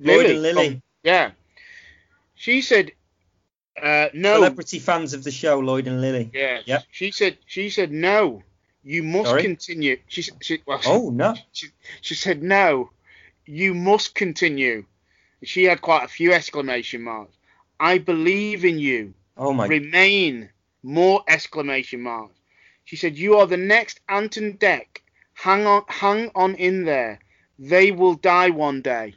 Lily. 0.00 0.32
and 0.32 0.42
Lily. 0.42 0.70
From, 0.70 0.82
yeah. 1.02 1.30
She 2.34 2.62
said 2.62 2.92
uh, 3.82 4.08
no. 4.14 4.36
Celebrity 4.36 4.78
fans 4.78 5.14
of 5.14 5.24
the 5.24 5.30
show, 5.30 5.58
Lloyd 5.58 5.86
and 5.86 6.00
Lily. 6.00 6.30
Yeah. 6.32 6.60
Yeah. 6.64 6.80
She 6.90 7.10
said 7.10 7.38
she 7.46 7.70
said 7.70 7.92
no. 7.92 8.42
You 8.82 9.02
must 9.02 9.30
Sorry? 9.30 9.42
continue. 9.42 9.98
She, 10.08 10.22
she 10.42 10.62
well, 10.66 10.80
Oh 10.86 11.10
no. 11.10 11.34
She, 11.52 11.68
she 12.02 12.14
said 12.14 12.42
no 12.42 12.90
you 13.46 13.74
must 13.74 14.14
continue. 14.14 14.84
She 15.44 15.64
had 15.64 15.80
quite 15.80 16.04
a 16.04 16.08
few 16.08 16.32
exclamation 16.32 17.02
marks. 17.02 17.36
I 17.80 17.98
believe 17.98 18.64
in 18.64 18.78
you. 18.78 19.14
Oh 19.36 19.52
my. 19.52 19.66
Remain. 19.66 20.48
More 20.82 21.22
exclamation 21.28 22.00
marks. 22.02 22.38
She 22.84 22.96
said, 22.96 23.16
You 23.16 23.36
are 23.38 23.46
the 23.46 23.56
next 23.56 24.00
Ant 24.08 24.36
and 24.36 24.58
Dec. 24.60 25.00
Hang 25.34 25.66
on, 25.66 25.82
hang 25.88 26.30
on 26.34 26.54
in 26.56 26.84
there. 26.84 27.18
They 27.58 27.90
will 27.90 28.14
die 28.14 28.50
one 28.50 28.82
day. 28.82 29.14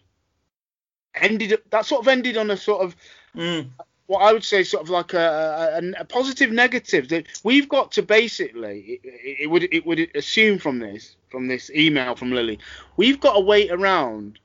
ended 1.16 1.54
up 1.54 1.60
that 1.72 1.86
sort 1.86 2.02
of 2.02 2.08
ended 2.08 2.38
on 2.38 2.52
a 2.52 2.58
sort 2.58 2.82
of 2.84 2.96
Mm. 3.36 3.70
what 4.08 4.20
I 4.20 4.34
would 4.34 4.44
say 4.44 4.64
sort 4.64 4.82
of 4.84 4.90
like 4.90 5.14
a, 5.14 5.80
a, 5.80 6.02
a 6.02 6.06
positive 6.06 6.52
negative 6.52 7.10
that 7.10 7.28
we've 7.44 7.70
got 7.70 7.92
to 7.94 8.02
basically 8.02 9.00
it, 9.04 9.42
it 9.42 9.48
would 9.52 9.64
it 9.72 9.86
would 9.86 10.00
assume 10.16 10.58
from 10.58 10.80
this 10.80 11.16
from 11.30 11.48
this 11.48 11.70
email 11.72 12.16
from 12.16 12.32
Lily 12.32 12.58
we've 12.96 13.20
got 13.20 13.34
to 13.34 13.42
wait 13.42 13.70
around 13.72 14.40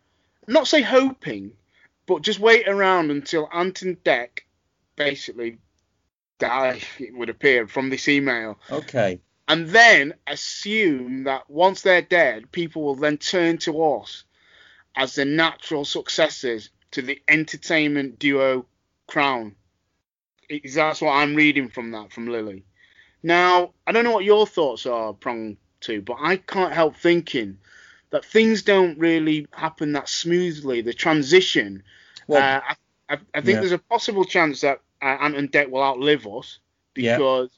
not 0.47 0.67
say 0.67 0.83
hoping 0.83 1.53
but 2.07 2.23
just 2.23 2.39
wait 2.41 2.69
around 2.69 3.11
until 3.11 3.49
Ant 3.53 3.83
and 3.83 4.03
Dec 4.05 4.41
basically 4.97 5.59
die 6.39 6.81
it 6.99 7.15
would 7.15 7.29
appear 7.29 7.67
from 7.67 7.89
this 7.91 8.09
email 8.09 8.59
Okay. 8.71 9.21
and 9.49 9.69
then 9.69 10.15
assume 10.27 11.25
that 11.25 11.49
once 11.49 11.83
they're 11.83 12.03
dead 12.03 12.51
people 12.53 12.83
will 12.83 12.97
then 12.97 13.17
turn 13.19 13.59
to 13.59 13.83
us 13.83 14.25
as 14.97 15.15
the 15.15 15.25
natural 15.25 15.85
successors 15.85 16.71
to 16.91 17.03
the 17.03 17.21
entertainment 17.29 18.19
duo 18.19 18.67
crown. 19.07 19.55
Is 20.49 20.75
that's 20.75 21.01
what 21.01 21.13
I'm 21.13 21.35
reading 21.35 21.69
from 21.69 21.93
that 21.93 22.13
from 22.13 22.27
Lily. 22.27 22.65
Now, 23.23 23.73
I 23.87 23.93
don't 23.93 24.05
know 24.05 24.11
what 24.11 24.25
your 24.25 24.47
thoughts 24.47 24.85
are, 24.85 25.15
Prong 25.15 25.57
Two, 25.81 26.03
but 26.03 26.19
I 26.21 26.37
can't 26.37 26.75
help 26.75 26.97
thinking 26.97 27.59
that 28.13 28.25
things 28.25 28.63
don't 28.63 28.99
really 28.99 29.47
happen 29.53 29.93
that 29.93 30.09
smoothly. 30.09 30.81
The 30.83 30.93
transition. 30.95 31.83
Well, 32.29 32.41
uh, 32.41 32.61
I, 32.69 33.15
I, 33.15 33.19
I 33.35 33.41
think 33.41 33.57
yeah. 33.57 33.61
there's 33.61 33.73
a 33.73 33.79
possible 33.79 34.25
chance 34.25 34.61
that 34.61 34.81
uh, 35.03 35.17
Ant 35.21 35.37
and 35.37 35.51
Dec 35.51 35.69
will 35.71 35.83
outlive 35.83 36.27
us 36.27 36.61
Yeah. 36.95 37.17
because 37.17 37.51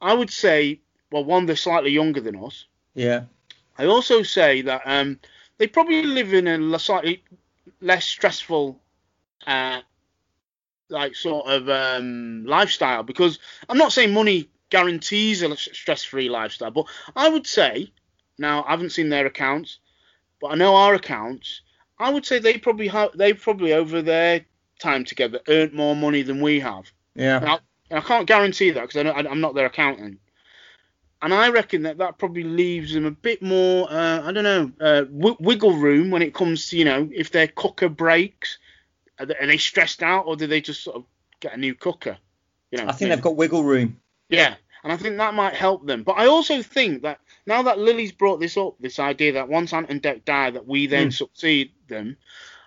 I 0.00 0.14
would 0.14 0.30
say, 0.30 0.80
well, 1.10 1.24
one, 1.24 1.46
they're 1.46 1.56
slightly 1.56 1.90
younger 1.90 2.20
than 2.20 2.36
us. 2.36 2.66
yeah. 2.94 3.24
I 3.78 3.86
also 3.86 4.22
say 4.22 4.62
that 4.62 4.82
um, 4.84 5.18
they 5.56 5.66
probably 5.66 6.02
live 6.02 6.34
in 6.34 6.46
a 6.46 6.78
slightly 6.78 7.24
less 7.80 8.04
stressful, 8.04 8.78
uh, 9.46 9.80
like 10.90 11.14
sort 11.16 11.46
of 11.46 11.68
um, 11.70 12.44
lifestyle. 12.44 13.02
Because 13.02 13.38
I'm 13.70 13.78
not 13.78 13.92
saying 13.92 14.12
money 14.12 14.50
guarantees 14.68 15.42
a 15.42 15.56
stress-free 15.56 16.28
lifestyle, 16.28 16.70
but 16.70 16.84
I 17.16 17.30
would 17.30 17.46
say 17.46 17.90
now 18.38 18.62
I 18.64 18.70
haven't 18.72 18.90
seen 18.92 19.08
their 19.08 19.26
accounts, 19.26 19.78
but 20.42 20.48
I 20.48 20.54
know 20.56 20.74
our 20.74 20.94
accounts. 20.94 21.62
I 21.98 22.10
would 22.10 22.26
say 22.26 22.40
they 22.40 22.58
probably 22.58 22.88
have 22.88 23.16
they 23.16 23.32
probably 23.32 23.72
over 23.72 24.02
their 24.02 24.44
time 24.80 25.04
together 25.04 25.40
earned 25.48 25.72
more 25.72 25.96
money 25.96 26.22
than 26.22 26.42
we 26.42 26.60
have. 26.60 26.90
Yeah. 27.14 27.38
Now, 27.38 27.60
and 27.88 28.00
I 28.00 28.02
can't 28.02 28.26
guarantee 28.26 28.72
that 28.72 28.88
because 28.88 29.14
I'm 29.26 29.40
not 29.40 29.54
their 29.54 29.66
accountant. 29.66 30.18
And 31.22 31.32
I 31.32 31.50
reckon 31.50 31.82
that 31.82 31.98
that 31.98 32.18
probably 32.18 32.42
leaves 32.42 32.92
them 32.92 33.06
a 33.06 33.12
bit 33.12 33.40
more, 33.42 33.88
uh, 33.88 34.22
I 34.22 34.32
don't 34.32 34.42
know, 34.42 34.72
uh, 34.80 35.02
w- 35.02 35.36
wiggle 35.38 35.76
room 35.76 36.10
when 36.10 36.22
it 36.22 36.34
comes 36.34 36.68
to, 36.70 36.76
you 36.76 36.84
know, 36.84 37.08
if 37.14 37.30
their 37.30 37.46
cooker 37.46 37.88
breaks, 37.88 38.58
are 39.20 39.26
they, 39.26 39.36
are 39.36 39.46
they 39.46 39.58
stressed 39.58 40.02
out 40.02 40.26
or 40.26 40.34
do 40.34 40.48
they 40.48 40.60
just 40.60 40.82
sort 40.82 40.96
of 40.96 41.04
get 41.38 41.54
a 41.54 41.56
new 41.56 41.76
cooker? 41.76 42.18
You 42.72 42.78
know, 42.78 42.88
I 42.88 42.92
think 42.92 43.10
they've 43.10 43.20
got 43.20 43.36
wiggle 43.36 43.62
room. 43.62 44.00
yeah, 44.30 44.56
and 44.82 44.92
I 44.92 44.96
think 44.96 45.16
that 45.16 45.34
might 45.34 45.54
help 45.54 45.86
them. 45.86 46.02
But 46.02 46.12
I 46.18 46.26
also 46.26 46.62
think 46.62 47.02
that 47.02 47.20
now 47.46 47.62
that 47.62 47.78
Lily's 47.78 48.12
brought 48.12 48.40
this 48.40 48.56
up, 48.56 48.76
this 48.80 48.98
idea 48.98 49.32
that 49.32 49.48
once 49.48 49.72
Ant 49.72 49.90
and 49.90 50.02
Dec 50.02 50.24
die, 50.24 50.50
that 50.50 50.66
we 50.66 50.86
then 50.86 51.08
Mm. 51.08 51.12
succeed 51.16 51.70
them, 51.88 52.16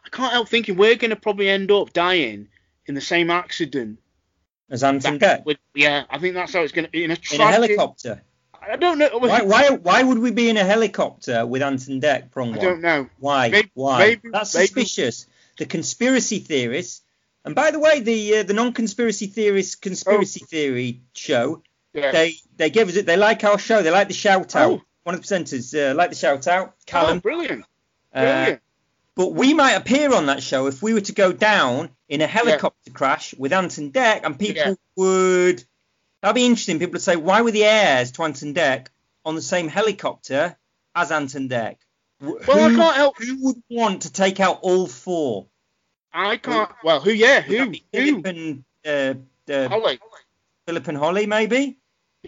I 0.06 0.10
can't 0.10 0.32
help 0.34 0.48
thinking 0.50 0.76
we're 0.78 0.96
going 0.96 1.10
to 1.10 1.16
probably 1.16 1.50
end 1.50 1.72
up 1.72 1.94
dying 1.94 2.48
in 2.86 2.96
the 2.96 3.02
same 3.02 3.30
accident. 3.32 4.00
As 4.70 4.84
Ant 4.84 5.06
and 5.06 5.20
that 5.20 5.42
Dec. 5.42 5.46
would- 5.46 5.60
yeah, 5.74 6.04
I 6.10 6.18
think 6.20 6.34
that's 6.36 6.54
how 6.54 6.62
it's 6.62 6.72
going 6.72 6.90
to. 6.90 6.98
In 7.04 7.12
a, 7.12 7.18
In 7.34 7.42
a 7.42 7.46
helicopter. 7.52 8.22
I 8.68 8.78
don't 8.78 8.98
know. 8.98 9.10
Why, 9.20 9.44
why, 9.44 9.70
why 9.70 10.02
would 10.02 10.18
we 10.18 10.32
be 10.32 10.50
in 10.50 10.58
a 10.58 10.64
helicopter 10.64 11.46
with 11.46 11.62
Ant 11.62 11.88
and 11.88 12.02
Dec, 12.02 12.32
Prong 12.32 12.56
I 12.56 12.58
don't 12.58 12.82
know. 12.82 13.08
Why? 13.20 13.50
Maybe- 13.50 13.70
Why? 13.76 14.00
maybe- 14.00 14.30
That's 14.32 14.56
maybe- 14.56 14.66
suspicious. 14.68 15.28
The 15.58 15.66
conspiracy 15.68 16.40
theorists, 16.40 17.02
and 17.46 17.54
by 17.56 17.70
the 17.72 17.80
way, 17.80 18.00
the 18.02 18.38
uh, 18.38 18.44
the 18.44 18.54
non-conspiracy 18.54 19.28
theorist 19.28 19.82
conspiracy 19.82 20.40
theory 20.42 21.02
show, 21.14 21.62
Oh. 21.62 21.64
Yeah. 21.96 22.12
they 22.12 22.36
they 22.58 22.70
give 22.70 22.90
us 22.90 22.96
it. 22.96 23.06
They 23.06 23.18
like 23.18 23.44
our 23.44 23.58
show. 23.58 23.82
They 23.82 23.90
like 23.92 24.08
the 24.10 24.14
shout 24.14 24.56
out. 24.56 24.72
Oh. 24.72 24.82
One 25.04 25.16
of 25.16 25.22
the 25.22 25.28
presenters 25.28 25.74
uh, 25.74 25.94
like 25.96 26.10
the 26.10 26.16
shout 26.16 26.48
out, 26.48 26.70
oh, 26.70 26.82
Callum. 26.86 27.20
brilliant. 27.20 27.64
Uh, 28.14 28.22
Brilliant. 28.22 28.62
but 29.16 29.34
we 29.34 29.54
might 29.54 29.74
appear 29.74 30.14
on 30.14 30.26
that 30.28 30.42
show 30.42 30.68
if 30.68 30.82
we 30.82 30.94
were 30.94 31.02
to 31.02 31.14
go 31.14 31.32
down 31.32 31.90
in 32.10 32.22
a 32.22 32.28
helicopter 32.28 32.92
crash 32.92 33.34
with 33.38 33.54
Ant 33.54 33.78
and 33.78 33.94
Dec, 33.94 34.22
and 34.24 34.38
people 34.40 34.64
Yeah. 34.64 34.74
would. 34.96 35.64
That'd 36.22 36.36
be 36.36 36.46
interesting. 36.46 36.80
People 36.80 36.94
would 36.94 37.02
say, 37.02 37.16
why 37.18 37.42
were 37.42 37.52
the 37.52 37.66
heirs 37.66 38.12
to 38.14 38.24
Ant 38.24 38.42
and 38.42 38.56
Dec 38.56 38.88
on 39.24 39.36
the 39.36 39.42
same 39.42 39.68
helicopter 39.68 40.58
as 40.96 41.12
Anton 41.12 41.48
Deck? 41.50 41.80
Dec? 42.24 42.48
well, 42.48 42.66
I 42.66 42.76
can't 42.76 42.96
help. 42.96 43.18
Who 43.22 43.44
would 43.46 43.62
want 43.70 44.02
to 44.04 44.12
take 44.12 44.40
out 44.40 44.60
all 44.64 44.88
four? 44.88 45.46
I 46.12 46.38
can't. 46.38 46.72
Well, 46.84 47.00
who? 47.02 47.12
Yeah, 47.12 47.42
who? 47.42 47.58
Who? 47.58 47.74
Philip 47.94 48.26
and 48.26 48.64
uh, 48.88 49.52
uh, 49.54 49.68
Holly. 49.70 50.00
Philip 50.66 50.88
and 50.88 50.98
Holly, 50.98 51.26
maybe. 51.28 51.78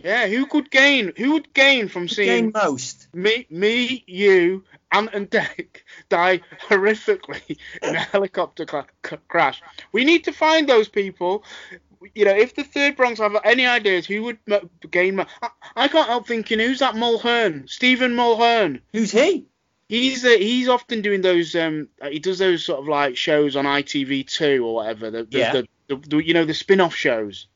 Yeah, 0.03 0.27
who 0.27 0.45
could 0.45 0.69
gain? 0.71 1.13
Who 1.17 1.33
would 1.33 1.53
gain 1.53 1.87
from 1.87 2.07
seeing 2.07 2.51
Gain 2.51 2.51
most. 2.53 3.07
me, 3.13 3.45
me, 3.49 4.03
you, 4.07 4.63
Ant 4.91 5.09
and 5.13 5.29
Dec 5.29 5.81
die 6.09 6.41
horrifically 6.69 7.57
in 7.81 7.95
a 7.95 7.99
helicopter 7.99 8.65
cla- 8.65 8.87
c- 9.05 9.17
crash? 9.27 9.61
We 9.91 10.05
need 10.05 10.23
to 10.25 10.31
find 10.31 10.67
those 10.67 10.87
people. 10.89 11.43
You 12.13 12.25
know, 12.25 12.35
if 12.35 12.53
the 12.55 12.63
third 12.63 12.95
prongs 12.95 13.17
have 13.19 13.35
any 13.43 13.65
ideas, 13.65 14.05
who 14.05 14.23
would 14.23 14.37
m- 14.49 14.69
gain? 14.91 15.15
mo- 15.15 15.25
I, 15.41 15.49
I 15.75 15.87
can't 15.87 16.07
help 16.07 16.27
thinking, 16.27 16.59
who's 16.59 16.79
that 16.79 16.95
Mulhern? 16.95 17.67
Stephen 17.69 18.13
Mulhern. 18.15 18.81
Who's 18.93 19.11
he? 19.11 19.47
He's 19.89 20.23
uh, 20.25 20.29
he's 20.37 20.67
often 20.67 21.01
doing 21.01 21.21
those 21.21 21.55
um 21.55 21.87
uh, 22.01 22.09
he 22.09 22.19
does 22.19 22.39
those 22.39 22.65
sort 22.65 22.79
of 22.81 22.87
like 22.89 23.15
shows 23.15 23.55
on 23.55 23.63
ITV2 23.65 24.61
or 24.65 24.75
whatever 24.75 25.09
the 25.09 25.23
the, 25.23 25.37
Yeah. 25.39 25.51
the, 25.53 25.67
the, 25.87 25.95
the 25.95 26.17
you 26.17 26.33
know 26.33 26.43
the 26.43 26.53
spin-off 26.53 26.93
shows. 26.93 27.47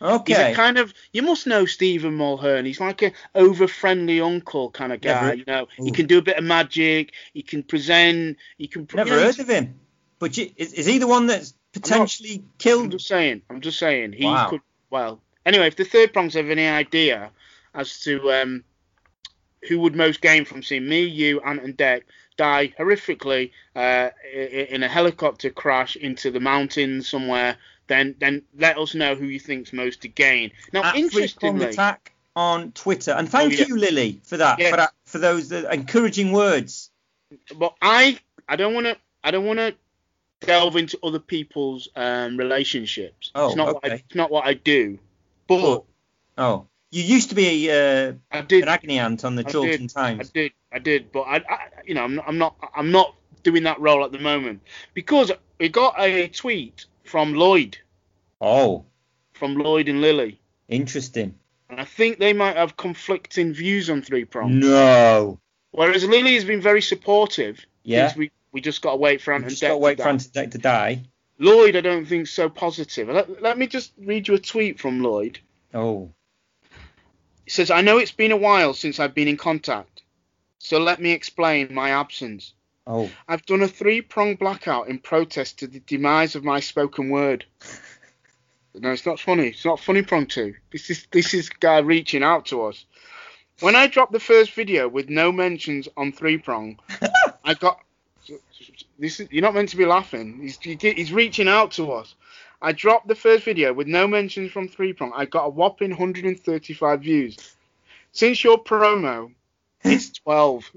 He's 0.00 0.08
Okay. 0.10 0.52
a 0.52 0.54
kind 0.54 0.78
of 0.78 0.94
you 1.12 1.22
must 1.22 1.46
know 1.46 1.64
Stephen 1.66 2.16
Mulhern. 2.16 2.64
He's 2.66 2.80
like 2.80 3.02
a 3.02 3.12
over 3.34 3.66
friendly 3.66 4.20
uncle 4.20 4.70
kind 4.70 4.92
of 4.92 5.00
guy. 5.00 5.20
Never- 5.22 5.34
You 5.34 5.44
know, 5.46 5.68
he 5.76 5.90
can 5.90 6.06
do 6.06 6.18
a 6.18 6.22
bit 6.22 6.36
of 6.36 6.44
magic. 6.44 7.12
He 7.34 7.42
can 7.42 7.62
present. 7.64 8.36
He 8.58 8.68
can. 8.68 8.86
Never 8.94 9.10
you 9.10 9.16
know, 9.16 9.22
heard 9.22 9.38
of 9.40 9.48
him. 9.48 9.74
But 10.20 10.36
you, 10.36 10.50
is, 10.56 10.72
is 10.72 10.86
he 10.86 10.98
the 10.98 11.06
one 11.06 11.26
that's 11.26 11.54
potentially 11.72 12.44
killed? 12.58 12.84
I'm 12.84 12.90
just 12.90 13.06
saying. 13.08 13.42
I'm 13.50 13.60
just 13.60 13.78
saying. 13.78 14.12
He 14.12 14.24
Wow. 14.24 14.48
could. 14.50 14.60
Well, 14.90 15.20
anyway, 15.44 15.66
if 15.66 15.76
the 15.76 15.84
third 15.84 16.12
prongs 16.12 16.34
have 16.34 16.48
any 16.48 16.66
idea 16.66 17.30
as 17.74 18.00
to 18.00 18.30
um 18.32 18.64
who 19.68 19.80
would 19.80 19.96
most 19.96 20.20
gain 20.20 20.44
from 20.44 20.62
seeing 20.62 20.88
me, 20.88 21.02
you, 21.02 21.40
Ant, 21.40 21.62
and 21.62 21.76
Dec 21.76 22.02
die 22.36 22.72
horrifically 22.78 23.50
uh, 23.74 24.10
in 24.32 24.84
a 24.84 24.88
helicopter 24.88 25.50
crash 25.50 25.96
into 25.96 26.30
the 26.30 26.38
mountains 26.38 27.08
somewhere, 27.08 27.56
then 27.88 28.14
then 28.18 28.42
let 28.56 28.78
us 28.78 28.94
know 28.94 29.14
who 29.14 29.26
you 29.26 29.40
think's 29.40 29.72
most 29.72 30.02
to 30.02 30.08
gain. 30.08 30.52
Now, 30.72 30.84
At 30.84 30.96
interestingly, 30.96 31.66
Attack 31.66 32.12
on 32.36 32.72
Twitter. 32.72 33.10
And 33.12 33.28
thank 33.28 33.54
Oh, 33.54 33.56
yeah. 33.56 33.66
you, 33.66 33.76
Lily, 33.76 34.20
for 34.24 34.36
that. 34.36 34.58
Yeah. 34.60 34.70
For 34.70 34.76
that, 34.76 34.92
for 35.06 35.18
those 35.18 35.50
encouraging 35.50 36.32
words. 36.32 36.90
but 37.56 37.74
I 37.82 38.18
I 38.48 38.56
don't 38.56 38.74
want 38.74 38.86
to 38.86 38.96
I 39.24 39.30
don't 39.30 39.44
want 39.44 39.58
to 39.58 39.74
delve 40.40 40.76
into 40.76 40.98
other 41.02 41.18
people's 41.18 41.88
um, 41.96 42.36
relationships. 42.36 43.32
Oh, 43.34 43.48
it's 43.48 43.56
not 43.56 43.74
what 43.74 43.84
I, 43.84 43.86
okay. 43.88 44.04
it's 44.06 44.14
not 44.14 44.30
what 44.30 44.46
I 44.46 44.54
do. 44.54 44.98
But 45.48 45.56
Oh. 45.56 45.84
Oh, 46.36 46.66
you 46.92 47.02
used 47.02 47.30
to 47.30 47.34
be 47.34 47.68
uh, 47.70 48.12
I 48.30 48.42
did 48.42 48.62
an 48.62 48.68
agony 48.68 49.00
aunt 49.00 49.24
on 49.24 49.34
the 49.34 49.44
I 49.44 49.50
Chorlton 49.50 49.80
did, 49.82 49.90
Times. 49.90 50.30
I 50.30 50.32
did, 50.32 50.52
I 50.72 50.78
did, 50.78 51.10
but 51.10 51.22
I, 51.22 51.36
I 51.38 51.58
you 51.84 51.94
know, 51.94 52.04
I'm 52.04 52.14
not, 52.14 52.24
I'm 52.28 52.38
not, 52.38 52.56
I'm 52.76 52.90
not 52.92 53.14
doing 53.42 53.64
that 53.64 53.80
role 53.80 54.04
at 54.04 54.12
the 54.12 54.18
moment 54.20 54.60
because 54.94 55.32
we 55.58 55.68
got 55.68 55.96
a 55.98 56.28
tweet 56.28 56.86
from 57.08 57.34
Lloyd, 57.34 57.78
Oh, 58.40 58.84
from 59.32 59.54
Lloyd 59.56 59.88
and 59.88 60.00
Lily, 60.00 60.40
interesting. 60.68 61.34
and 61.70 61.80
I 61.80 61.84
think 61.84 62.18
they 62.18 62.32
might 62.32 62.56
have 62.56 62.76
conflicting 62.76 63.52
views 63.52 63.90
on 63.90 64.02
three 64.02 64.24
prong. 64.24 64.58
No. 64.60 65.40
Whereas 65.72 66.04
Lily 66.04 66.34
has 66.34 66.44
been 66.44 66.60
very 66.60 66.82
supportive. 66.82 67.64
Yeah. 67.82 68.12
We 68.16 68.30
we 68.52 68.60
just 68.60 68.82
got 68.82 68.92
to 68.92 68.96
wait 68.96 69.20
for 69.20 69.32
Ant 69.34 69.44
and 69.44 69.52
Dec 69.52 69.68
to 69.68 69.76
wait 69.76 69.98
for 69.98 70.04
die. 70.04 70.10
Ant 70.10 70.24
and 70.24 70.32
Dec 70.34 70.50
to 70.52 70.58
die. 70.58 71.02
Lloyd, 71.38 71.76
I 71.76 71.80
don't 71.80 72.06
think 72.06 72.26
so 72.26 72.48
positive. 72.48 73.08
Let, 73.08 73.42
let 73.42 73.56
me 73.58 73.66
just 73.66 73.92
read 73.98 74.26
you 74.28 74.34
a 74.34 74.38
tweet 74.38 74.80
from 74.80 75.02
Lloyd. 75.02 75.38
Oh. 75.72 76.10
He 77.44 77.50
says, 77.50 77.70
I 77.70 77.80
know 77.80 77.98
it's 77.98 78.12
been 78.12 78.32
a 78.32 78.36
while 78.36 78.74
since 78.74 78.98
I've 78.98 79.14
been 79.14 79.28
in 79.28 79.36
contact, 79.36 80.02
so 80.58 80.78
let 80.78 81.00
me 81.00 81.12
explain 81.12 81.72
my 81.72 81.90
absence. 81.90 82.54
Oh. 82.90 83.10
I've 83.28 83.44
done 83.44 83.60
a 83.62 83.68
three 83.68 84.00
prong 84.00 84.36
blackout 84.36 84.88
in 84.88 84.98
protest 84.98 85.58
to 85.58 85.66
the 85.66 85.80
demise 85.80 86.34
of 86.34 86.42
my 86.42 86.60
spoken 86.60 87.10
word. 87.10 87.44
No, 88.80 88.92
it's 88.92 89.06
not 89.06 89.18
funny. 89.18 89.48
It's 89.48 89.64
not 89.64 89.80
funny 89.80 90.02
prong 90.02 90.26
two. 90.26 90.54
This 90.70 90.88
is 90.88 91.08
this 91.10 91.34
is 91.34 91.48
guy 91.48 91.78
reaching 91.78 92.22
out 92.22 92.46
to 92.46 92.62
us. 92.62 92.84
When 93.58 93.74
I 93.74 93.88
dropped 93.88 94.12
the 94.12 94.20
first 94.20 94.52
video 94.52 94.86
with 94.86 95.08
no 95.08 95.32
mentions 95.32 95.88
on 95.96 96.12
three 96.12 96.38
prong, 96.38 96.78
I 97.44 97.54
got 97.54 97.80
this. 99.00 99.18
Is, 99.18 99.28
you're 99.32 99.42
not 99.42 99.54
meant 99.54 99.70
to 99.70 99.76
be 99.76 99.86
laughing. 99.86 100.38
He's 100.42 100.58
he's 100.60 101.12
reaching 101.12 101.48
out 101.48 101.72
to 101.72 101.90
us. 101.90 102.14
I 102.62 102.70
dropped 102.70 103.08
the 103.08 103.16
first 103.16 103.42
video 103.44 103.72
with 103.72 103.88
no 103.88 104.06
mentions 104.06 104.52
from 104.52 104.68
three 104.68 104.92
prong. 104.92 105.12
I 105.16 105.24
got 105.24 105.46
a 105.46 105.50
whopping 105.50 105.90
135 105.90 107.00
views. 107.00 107.36
Since 108.12 108.44
your 108.44 108.62
promo, 108.62 109.32
it's 109.82 110.10
12. 110.24 110.70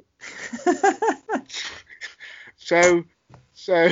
So, 2.64 3.04
so 3.54 3.90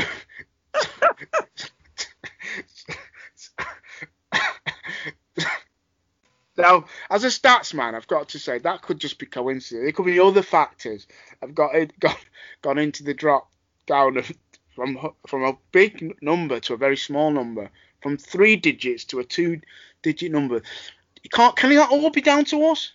Now, 6.57 6.85
as 7.09 7.23
a 7.23 7.27
stats 7.27 7.73
man, 7.73 7.95
I've 7.95 8.07
got 8.07 8.29
to 8.29 8.39
say 8.39 8.59
that 8.59 8.81
could 8.81 8.99
just 8.99 9.17
be 9.17 9.25
coincidence. 9.25 9.83
There 9.85 9.91
could 9.93 10.05
be 10.05 10.19
other 10.19 10.41
factors. 10.41 11.07
I've 11.41 11.55
got 11.55 11.73
it, 11.73 11.97
got 11.99 12.17
gone 12.61 12.77
into 12.77 13.03
the 13.03 13.13
drop 13.13 13.49
down 13.87 14.17
of, 14.17 14.31
from 14.75 14.97
from 15.25 15.43
a 15.45 15.57
big 15.71 16.17
number 16.21 16.59
to 16.59 16.73
a 16.73 16.77
very 16.77 16.97
small 16.97 17.31
number, 17.31 17.69
from 18.01 18.17
three 18.17 18.57
digits 18.57 19.05
to 19.05 19.19
a 19.19 19.23
two-digit 19.23 20.31
number. 20.31 20.61
You 21.23 21.29
can't. 21.31 21.55
Can 21.55 21.73
that 21.75 21.91
all 21.91 22.09
be 22.09 22.21
down 22.21 22.45
to 22.45 22.65
us? 22.67 22.91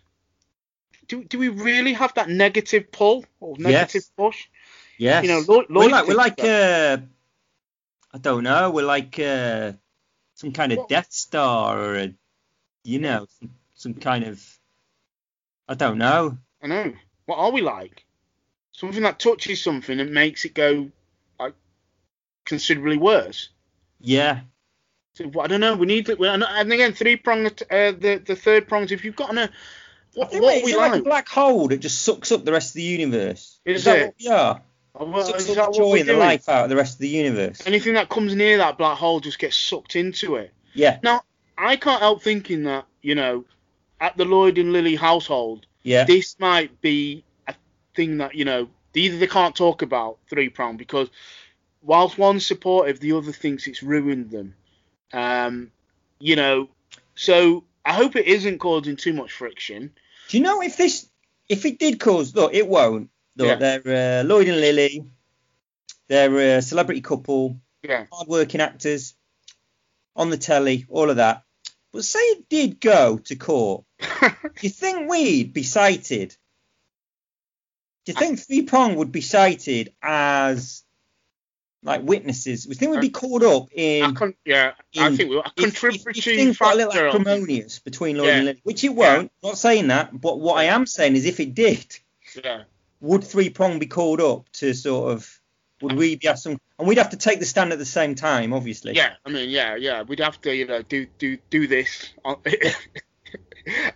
Do, 1.08 1.24
do 1.24 1.38
we 1.38 1.48
really 1.48 1.94
have 1.94 2.14
that 2.14 2.28
negative 2.28 2.92
pull 2.92 3.24
or 3.40 3.56
negative 3.58 3.94
Yes. 3.94 4.10
push? 4.16 4.46
Yes. 4.98 5.24
You 5.24 5.30
know, 5.30 5.44
Lloyd, 5.46 5.66
we're 5.70 5.88
like 5.88 6.06
we're 6.06 6.14
like 6.14 6.40
uh, 6.42 6.98
I 8.12 8.18
don't 8.18 8.44
know. 8.44 8.70
We're 8.70 8.84
like 8.84 9.18
uh, 9.18 9.72
some 10.34 10.52
kind 10.52 10.72
of 10.72 10.78
What- 10.78 10.88
Death 10.88 11.12
Star 11.12 11.78
or 11.78 11.96
a, 11.96 12.14
you 12.84 13.00
know, 13.00 13.26
some, 13.40 13.50
some 13.74 13.94
kind 13.94 14.24
of 14.24 14.58
I 15.68 15.74
don't 15.74 15.98
know. 15.98 16.38
I 16.62 16.66
know. 16.66 16.92
What 17.26 17.38
are 17.38 17.50
we 17.50 17.62
like? 17.62 18.04
Something 18.72 19.02
that 19.02 19.18
touches 19.18 19.62
something 19.62 19.98
and 20.00 20.12
makes 20.12 20.44
it 20.44 20.54
go 20.54 20.90
like 21.38 21.54
considerably 22.44 22.98
worse. 22.98 23.48
Yeah. 24.00 24.40
So, 25.14 25.30
I 25.40 25.46
don't 25.46 25.60
know. 25.60 25.76
We 25.76 25.86
need 25.86 26.06
to. 26.06 26.24
And 26.24 26.44
and 26.44 26.72
again, 26.72 26.92
three 26.92 27.16
pronged. 27.16 27.62
Uh, 27.70 27.92
the 27.92 28.22
the 28.24 28.36
third 28.36 28.68
pronged. 28.68 28.90
If 28.90 29.04
you've 29.04 29.16
got 29.16 29.30
an, 29.30 29.38
a, 29.38 29.42
I 29.42 29.48
what, 30.14 30.30
think 30.30 30.42
what 30.42 30.62
are 30.62 30.64
we 30.64 30.76
like, 30.76 30.92
like? 30.92 31.00
a 31.00 31.04
black 31.04 31.28
hole 31.28 31.68
that 31.68 31.78
just 31.78 32.02
sucks 32.02 32.32
up 32.32 32.44
the 32.44 32.52
rest 32.52 32.70
of 32.70 32.74
the 32.74 32.82
universe. 32.82 33.60
Is 33.64 33.84
that 33.84 33.98
it? 33.98 34.06
what 34.06 34.14
we 34.20 34.28
are? 34.28 34.62
Well, 34.94 35.24
sucks 35.24 35.48
up 35.50 35.72
the 35.72 35.72
joy 35.72 35.92
and 35.98 36.00
the 36.08 36.12
doing? 36.12 36.18
life 36.18 36.48
out 36.48 36.64
of 36.64 36.70
the 36.70 36.76
rest 36.76 36.94
of 36.94 36.98
the 37.00 37.08
universe. 37.08 37.66
Anything 37.66 37.94
that 37.94 38.08
comes 38.08 38.34
near 38.34 38.58
that 38.58 38.78
black 38.78 38.96
hole 38.96 39.20
just 39.20 39.38
gets 39.38 39.56
sucked 39.56 39.96
into 39.96 40.36
it. 40.36 40.52
Yeah. 40.72 40.98
Now, 41.02 41.22
I 41.58 41.76
can't 41.76 42.00
help 42.00 42.22
thinking 42.22 42.64
that 42.64 42.86
you 43.02 43.14
know, 43.14 43.44
at 44.00 44.16
the 44.16 44.24
Lloyd 44.24 44.56
and 44.58 44.72
Lily 44.72 44.96
household, 44.96 45.66
Yeah. 45.82 46.04
this 46.04 46.36
might 46.38 46.80
be 46.80 47.24
a 47.46 47.54
thing 47.94 48.18
that 48.18 48.34
you 48.34 48.44
know 48.44 48.68
either 48.94 49.18
they 49.18 49.26
can't 49.26 49.54
talk 49.54 49.82
about 49.82 50.18
three 50.30 50.48
prong 50.48 50.76
because 50.76 51.08
whilst 51.82 52.16
one's 52.16 52.46
supportive, 52.46 53.00
the 53.00 53.12
other 53.12 53.32
thinks 53.32 53.66
it's 53.66 53.82
ruined 53.82 54.30
them. 54.30 54.54
Um, 55.12 55.70
you 56.18 56.36
know, 56.36 56.68
so 57.14 57.64
I 57.84 57.92
hope 57.92 58.16
it 58.16 58.26
isn't 58.26 58.58
causing 58.58 58.96
too 58.96 59.12
much 59.12 59.32
friction. 59.32 59.92
Do 60.28 60.38
you 60.38 60.42
know 60.42 60.62
if 60.62 60.76
this, 60.76 61.06
if 61.48 61.66
it 61.66 61.78
did 61.78 62.00
cause, 62.00 62.34
look, 62.34 62.54
it 62.54 62.66
won't. 62.66 63.10
Look, 63.36 63.58
they're 63.58 64.20
uh, 64.20 64.24
Lloyd 64.24 64.48
and 64.48 64.60
Lily. 64.60 65.04
They're 66.08 66.58
a 66.58 66.62
celebrity 66.62 67.00
couple, 67.00 67.58
Yeah. 67.82 68.06
hard-working 68.12 68.60
actors, 68.60 69.14
on 70.14 70.30
the 70.30 70.36
telly, 70.36 70.84
all 70.88 71.10
of 71.10 71.16
that. 71.16 71.42
But 71.92 72.04
say 72.04 72.18
it 72.20 72.48
did 72.48 72.80
go 72.80 73.18
to 73.18 73.36
court, 73.36 73.84
do 74.20 74.30
you 74.60 74.70
think 74.70 75.10
we'd 75.10 75.52
be 75.52 75.62
cited? 75.62 76.36
Do 78.04 78.12
you 78.12 78.18
think 78.18 78.38
Three 78.38 78.62
Prong 78.62 78.96
would 78.96 79.12
be 79.12 79.22
cited 79.22 79.92
as 80.02 80.82
like 81.82 82.02
witnesses? 82.02 82.66
We 82.68 82.74
think 82.74 82.92
we'd 82.92 83.00
be 83.00 83.08
called 83.10 83.42
up 83.44 83.68
I 83.76 83.80
in. 83.80 84.14
con- 84.14 84.34
yeah, 84.44 84.72
I 84.96 85.16
think 85.16 85.30
we're 85.30 85.38
a 85.38 85.52
if- 85.56 85.64
if- 85.82 85.84
if 85.84 86.04
contributory 86.04 86.40
a 86.42 86.74
little 86.74 86.92
factor. 86.92 87.08
acrimonious 87.08 87.78
between 87.78 88.18
Lloyd 88.18 88.26
Yeah. 88.28 88.36
and 88.36 88.44
Lily, 88.46 88.60
which 88.64 88.84
it 88.84 88.90
won't. 88.90 89.32
Not 89.42 89.56
saying 89.56 89.88
that, 89.88 90.18
but 90.20 90.38
what 90.38 90.58
I 90.58 90.64
am 90.64 90.84
saying 90.86 91.16
is 91.16 91.24
if 91.24 91.40
it 91.40 91.54
did, 91.54 91.96
Yeah. 92.44 92.64
Would 93.04 93.22
Three 93.22 93.50
Prong 93.50 93.78
be 93.78 93.86
called 93.86 94.20
up 94.20 94.48
to 94.54 94.74
sort 94.74 95.12
of? 95.12 95.40
Would 95.82 95.96
we 95.96 96.16
be 96.16 96.28
some? 96.36 96.58
And 96.78 96.88
we'd 96.88 96.98
have 96.98 97.10
to 97.10 97.16
take 97.16 97.38
the 97.38 97.44
stand 97.44 97.72
at 97.72 97.78
the 97.78 97.84
same 97.84 98.14
time, 98.14 98.52
obviously. 98.52 98.94
Yeah, 98.94 99.14
I 99.24 99.30
mean, 99.30 99.50
yeah, 99.50 99.76
yeah, 99.76 100.02
we'd 100.02 100.20
have 100.20 100.40
to, 100.42 100.54
you 100.54 100.66
know, 100.66 100.82
do 100.82 101.06
do 101.18 101.36
do 101.50 101.66
this, 101.66 102.12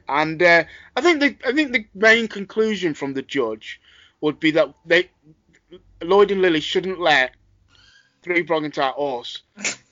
and 0.08 0.42
uh, 0.42 0.64
I 0.96 1.00
think 1.00 1.20
the 1.20 1.36
I 1.46 1.52
think 1.52 1.72
the 1.72 1.86
main 1.94 2.28
conclusion 2.28 2.94
from 2.94 3.14
the 3.14 3.22
judge 3.22 3.80
would 4.20 4.38
be 4.38 4.50
that 4.52 4.74
they 4.84 5.08
Lloyd 6.02 6.30
and 6.30 6.42
Lily 6.42 6.60
shouldn't 6.60 7.00
let 7.00 7.34
three 8.22 8.42
prong 8.42 8.64
and 8.64 8.74
tight 8.74 8.94
horse 8.94 9.42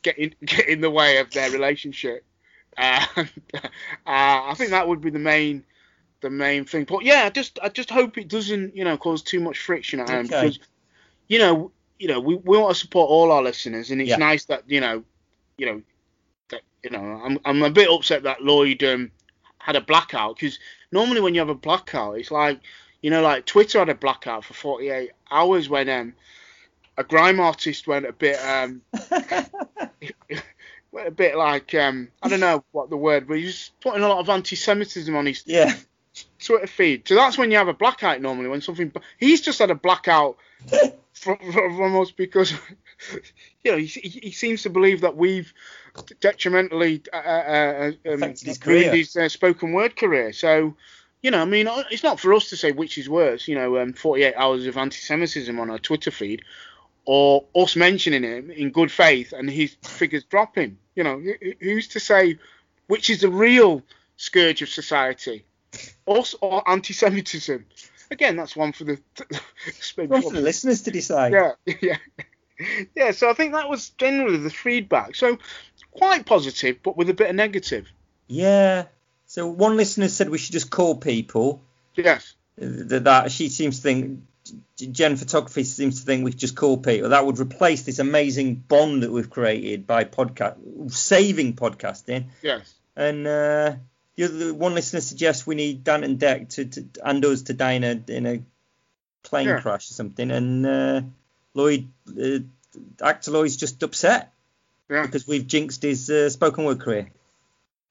get 0.03 0.19
in 0.19 0.35
get 0.45 0.69
in 0.69 0.81
the 0.81 0.91
way 0.91 1.19
of 1.19 1.31
their 1.31 1.51
relationship. 1.51 2.25
Uh, 2.77 3.07
uh, 3.17 3.25
I 4.07 4.55
think 4.57 4.71
that 4.71 4.87
would 4.87 5.01
be 5.01 5.11
the 5.11 5.19
main 5.19 5.65
the 6.21 6.31
main 6.31 6.65
thing. 6.65 6.85
But 6.85 7.05
yeah, 7.05 7.23
I 7.25 7.31
just 7.31 7.59
I 7.63 7.69
just 7.69 7.91
hope 7.91 8.19
it 8.19 8.29
doesn't 8.29 8.77
you 8.77 8.85
know 8.85 8.97
cause 8.97 9.23
too 9.23 9.41
much 9.41 9.59
friction 9.59 10.01
at 10.01 10.09
home 10.09 10.27
Okay. 10.27 10.29
because 10.49 10.59
you 11.29 11.39
know 11.39 11.71
you 11.99 12.09
know 12.09 12.21
we, 12.21 12.35
we 12.37 12.59
want 12.59 12.75
to 12.75 12.81
support 12.81 13.11
all 13.11 13.33
our 13.33 13.43
listeners 13.43 13.91
and 13.91 14.01
it's 14.01 14.11
Yeah. 14.11 14.17
nice 14.17 14.45
that 14.47 14.63
you 14.67 14.81
know 14.81 15.05
you 15.59 15.67
know 15.67 15.83
that 16.51 16.63
you 16.83 16.91
know 16.91 17.01
I'm 17.01 17.39
I'm 17.45 17.63
a 17.63 17.71
bit 17.71 17.89
upset 17.91 18.23
that 18.25 18.43
Lloyd 18.43 18.83
um 18.85 19.11
had 19.59 19.77
a 19.77 19.81
blackout 19.81 20.37
because 20.37 20.59
normally 20.93 21.21
when 21.21 21.35
you 21.35 21.41
have 21.41 21.49
a 21.49 21.55
blackout 21.55 22.19
it's 22.19 22.31
like 22.31 22.61
you 23.03 23.11
know 23.11 23.23
like 23.23 23.45
Twitter 23.47 23.79
had 23.81 23.89
a 23.89 23.95
blackout 23.95 24.45
for 24.45 24.55
48 24.55 25.11
hours 25.31 25.69
when 25.69 25.89
um 25.89 26.15
a 26.99 27.05
grime 27.05 27.41
artist 27.41 27.87
went 27.87 28.07
a 28.07 28.13
bit 28.13 28.37
um 28.37 28.81
went 30.93 31.09
a 31.09 31.11
bit 31.11 31.37
like 31.37 31.75
um 31.75 32.09
I 32.23 32.29
don't 32.29 32.41
know 32.41 32.65
what 32.73 32.91
the 32.91 32.97
word 32.97 33.27
but 33.29 33.39
he 33.39 33.45
was 33.47 33.71
putting 33.81 34.03
a 34.03 34.09
lot 34.09 34.19
of 34.19 34.29
anti-Semitism 34.29 35.15
on 35.15 35.27
his 35.27 35.43
yeah. 35.47 35.75
Twitter 36.47 36.67
feed. 36.67 37.07
So 37.09 37.15
that's 37.15 37.37
when 37.37 37.51
you 37.51 37.59
have 37.59 37.69
a 37.69 37.75
blackout 37.75 38.21
normally 38.21 38.49
when 38.49 38.61
something. 38.61 38.93
He's 39.19 39.41
just 39.41 39.59
had 39.59 39.71
a 39.71 39.75
blackout 39.75 40.37
from, 41.13 41.37
from 41.39 42.01
us 42.01 42.11
because 42.13 42.53
you 43.65 43.73
know 43.73 43.79
he, 43.79 43.87
he 43.87 44.31
seems 44.31 44.63
to 44.63 44.71
believe 44.71 45.03
that 45.03 45.17
we've 45.17 45.53
detrimentally 46.21 47.03
uh, 47.13 47.17
uh, 47.17 47.21
uh, 48.09 48.13
um, 48.13 48.21
his 48.43 48.59
ruined 48.67 48.85
his 48.95 49.17
uh, 49.17 49.29
spoken 49.29 49.73
word 49.73 49.97
career. 49.97 50.33
So. 50.33 50.75
You 51.23 51.33
know, 51.33 51.41
I 51.43 51.45
mean, 51.47 51.67
it's 51.91 52.05
not 52.05 52.21
for 52.21 52.33
us 52.35 52.51
to 52.51 52.57
say 52.57 52.71
which 52.71 52.99
is 52.99 53.09
worse. 53.09 53.49
You 53.49 53.57
know, 53.57 53.79
um, 53.79 53.95
48 53.95 54.35
hours 54.37 54.67
of 54.67 54.77
anti-Semitism 54.77 55.59
on 55.59 55.71
our 55.71 55.79
Twitter 55.79 56.13
feed, 56.13 56.43
or 57.05 57.47
us 57.57 57.75
mentioning 57.75 58.23
him 58.23 58.51
in 58.51 58.71
good 58.71 58.93
faith 58.93 59.33
and 59.33 59.51
his 59.51 59.75
figures 59.83 60.23
dropping. 60.25 60.77
You 60.95 61.03
know, 61.03 61.19
who- 61.19 61.35
who- 61.43 61.55
who's 61.59 61.89
to 61.89 62.01
say 62.01 62.39
which 62.87 63.11
is 63.11 63.23
the 63.23 63.31
real 63.31 63.83
scourge 64.17 64.63
of 64.63 64.69
society? 64.69 65.45
Us 66.07 66.35
or 66.41 66.69
anti-Semitism? 66.69 67.67
Again, 68.11 68.37
that's 68.37 68.55
one 68.57 68.73
for 68.73 68.85
the. 68.85 69.01
One 69.97 70.23
for 70.23 70.33
the 70.33 70.41
listeners 70.41 70.83
to 70.83 70.91
decide. 70.93 71.33
yeah, 71.33 71.53
yeah, 71.83 71.97
yeah. 72.95 73.11
So 73.11 73.29
I 73.29 73.33
think 73.33 73.53
that 73.55 73.69
was 73.69 73.91
generally 73.91 74.37
the 74.37 74.51
feedback. 74.51 75.17
So 75.17 75.39
quite 75.91 76.25
positive, 76.25 76.79
but 76.83 76.97
with 76.97 77.11
a 77.11 77.15
bit 77.15 77.31
of 77.31 77.37
negative. 77.37 77.91
Yeah. 78.29 78.85
So 79.27 79.49
one 79.49 79.77
listener 79.77 80.09
said 80.09 80.29
we 80.29 80.39
should 80.39 80.53
just 80.53 80.71
call 80.71 80.97
people. 80.97 81.63
Yes. 81.95 82.35
That, 82.59 83.05
that 83.05 83.33
she 83.33 83.49
seems 83.49 83.77
to 83.77 83.83
think 83.83 84.21
Gen 84.77 85.17
Photography 85.17 85.65
seems 85.65 86.01
to 86.01 86.07
think 86.07 86.25
we 86.25 86.31
could 86.31 86.41
just 86.41 86.57
call 86.57 86.79
people. 86.79 87.11
That 87.11 87.27
would 87.27 87.39
replace 87.39 87.83
this 87.83 87.99
amazing 87.99 88.57
bond 88.57 89.03
that 89.03 89.11
we've 89.11 89.31
created 89.31 89.87
by 89.87 90.05
podcast 90.05 90.93
saving 90.93 91.55
podcasting. 91.55 92.27
Yes. 92.43 92.73
And 92.95 93.27
uh, 93.27 93.77
the 94.17 94.55
one 94.55 94.75
listener 94.75 95.01
suggests 95.01 95.47
we 95.47 95.55
need 95.55 95.85
Dan 95.85 96.05
and 96.05 96.19
Dec 96.19 96.49
to, 96.55 96.65
to 96.65 96.85
and 97.05 97.25
us 97.25 97.43
to 97.43 97.53
die 97.55 97.73
in 97.73 97.85
a 97.85 98.01
in 98.09 98.27
a 98.27 98.43
plane 99.23 99.49
Yeah. 99.49 99.61
crash 99.61 99.91
or 99.91 99.95
something. 99.95 100.31
And 100.31 100.67
uh, 100.67 101.03
Lloyd, 101.55 101.89
uh, 102.09 102.39
actor 103.03 103.31
Lloyd's 103.31 103.57
just 103.57 103.83
upset 103.83 104.33
Yeah. 104.89 105.03
because 105.03 105.27
we've 105.27 105.47
jinxed 105.47 105.83
his 105.83 106.09
uh, 106.09 106.31
spoken 106.31 106.65
word 106.65 106.81
career. 106.81 107.11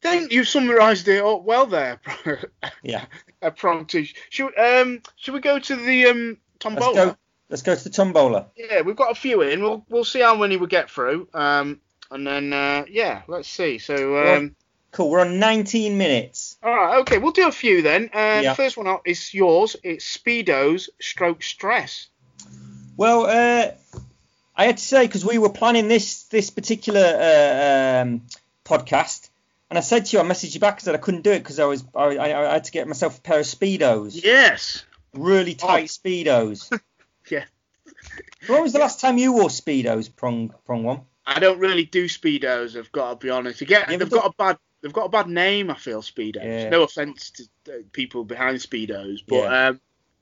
I 0.04 0.20
think 0.20 0.32
you've 0.32 0.48
summarised 0.48 1.08
it 1.08 1.22
all 1.24 1.42
well 1.42 1.66
there, 1.66 2.00
Yeah. 2.84 3.06
uh, 3.42 3.50
Promptish. 3.50 4.14
Should 4.30 4.58
um 4.58 5.02
should 5.16 5.34
we 5.34 5.40
go 5.40 5.58
to 5.60 5.76
the 5.76 6.06
um 6.08 6.38
Let's 6.64 6.86
go. 6.96 7.16
Let's 7.50 7.62
go 7.62 7.76
to 7.76 7.84
the 7.84 7.90
tombola. 7.92 8.48
Yeah, 8.56 8.82
we've 8.82 8.96
got 8.96 9.12
a 9.12 9.16
few 9.16 9.42
in. 9.42 9.62
We'll 9.62 9.86
we'll 9.90 10.06
see 10.06 10.22
how 10.22 10.36
many 10.36 10.58
we 10.58 10.66
get 10.68 10.90
through. 10.90 11.28
Um, 11.34 11.80
and 12.10 12.26
then 12.26 12.54
uh, 12.54 12.86
yeah, 12.90 13.22
let's 13.28 13.48
see. 13.50 13.78
So 13.78 14.36
um, 14.36 14.56
Cool. 14.96 15.10
We're 15.10 15.20
on 15.20 15.40
19 15.40 15.98
minutes. 15.98 16.56
all 16.64 16.74
right, 16.74 17.00
okay, 17.00 17.18
we'll 17.18 17.34
do 17.34 17.50
a 17.50 17.52
few 17.52 17.82
then. 17.82 18.10
Uh, 18.14 18.40
Yeah. 18.44 18.54
First 18.54 18.78
one 18.78 18.88
out 18.88 19.02
is 19.06 19.34
yours. 19.34 19.76
It's 19.84 20.06
Speedos 20.18 20.88
stroke 21.02 21.44
stress. 21.44 22.08
Well, 22.96 23.26
uh, 23.26 23.72
I 24.56 24.66
had 24.66 24.78
to 24.78 24.84
say 24.84 25.06
because 25.06 25.26
we 25.26 25.38
were 25.38 25.50
planning 25.50 25.90
this 25.90 26.24
this 26.24 26.50
particular 26.50 27.02
uh, 27.02 28.04
um, 28.04 28.22
podcast, 28.64 29.30
and 29.70 29.78
I 29.78 29.82
said 29.82 30.06
to 30.06 30.16
you, 30.16 30.24
I 30.24 30.26
messaged 30.26 30.54
you 30.54 30.62
back 30.62 30.80
that 30.84 30.96
I 30.96 30.98
couldn't 30.98 31.24
do 31.24 31.32
it 31.32 31.40
because 31.40 31.60
I 31.60 31.66
was 31.66 31.84
I, 31.94 32.16
I, 32.16 32.50
I 32.50 32.54
had 32.54 32.64
to 32.64 32.72
get 32.72 32.88
myself 32.88 33.18
a 33.18 33.22
pair 33.22 33.40
of 33.42 33.46
speedos, 33.46 34.24
Yes. 34.24 34.86
really 35.14 35.56
tight 35.56 35.88
speedos. 35.88 36.72
Yeah. 37.30 37.44
When 38.48 38.62
was 38.62 38.72
the 38.72 38.80
last 38.80 39.02
time 39.02 39.18
you 39.18 39.34
wore 39.34 39.50
speedos, 39.50 40.10
prong 40.16 40.54
prong 40.66 40.84
one? 40.84 41.02
I 41.26 41.40
don't 41.40 41.60
really 41.60 41.84
do 41.86 42.06
speedos. 42.06 42.78
I've 42.78 42.92
got 42.92 43.20
to 43.20 43.26
be 43.26 43.32
honest. 43.32 43.60
Again, 43.62 43.84
they've 43.90 44.10
got 44.10 44.28
a 44.28 44.34
bad 44.38 44.58
they've 44.86 44.94
got 44.94 45.06
a 45.06 45.10
bad 45.10 45.28
name. 45.28 45.72
I 45.72 45.76
feel 45.76 46.04
speedos. 46.04 46.44
Yeah. 46.44 46.70
No 46.70 46.84
offense 46.84 47.32
to 47.32 47.44
uh, 47.74 47.78
people 47.92 48.24
behind 48.24 48.60
speedos, 48.60 49.22
but 49.28 49.36
Yeah. 49.38 49.68
um, 49.70 49.80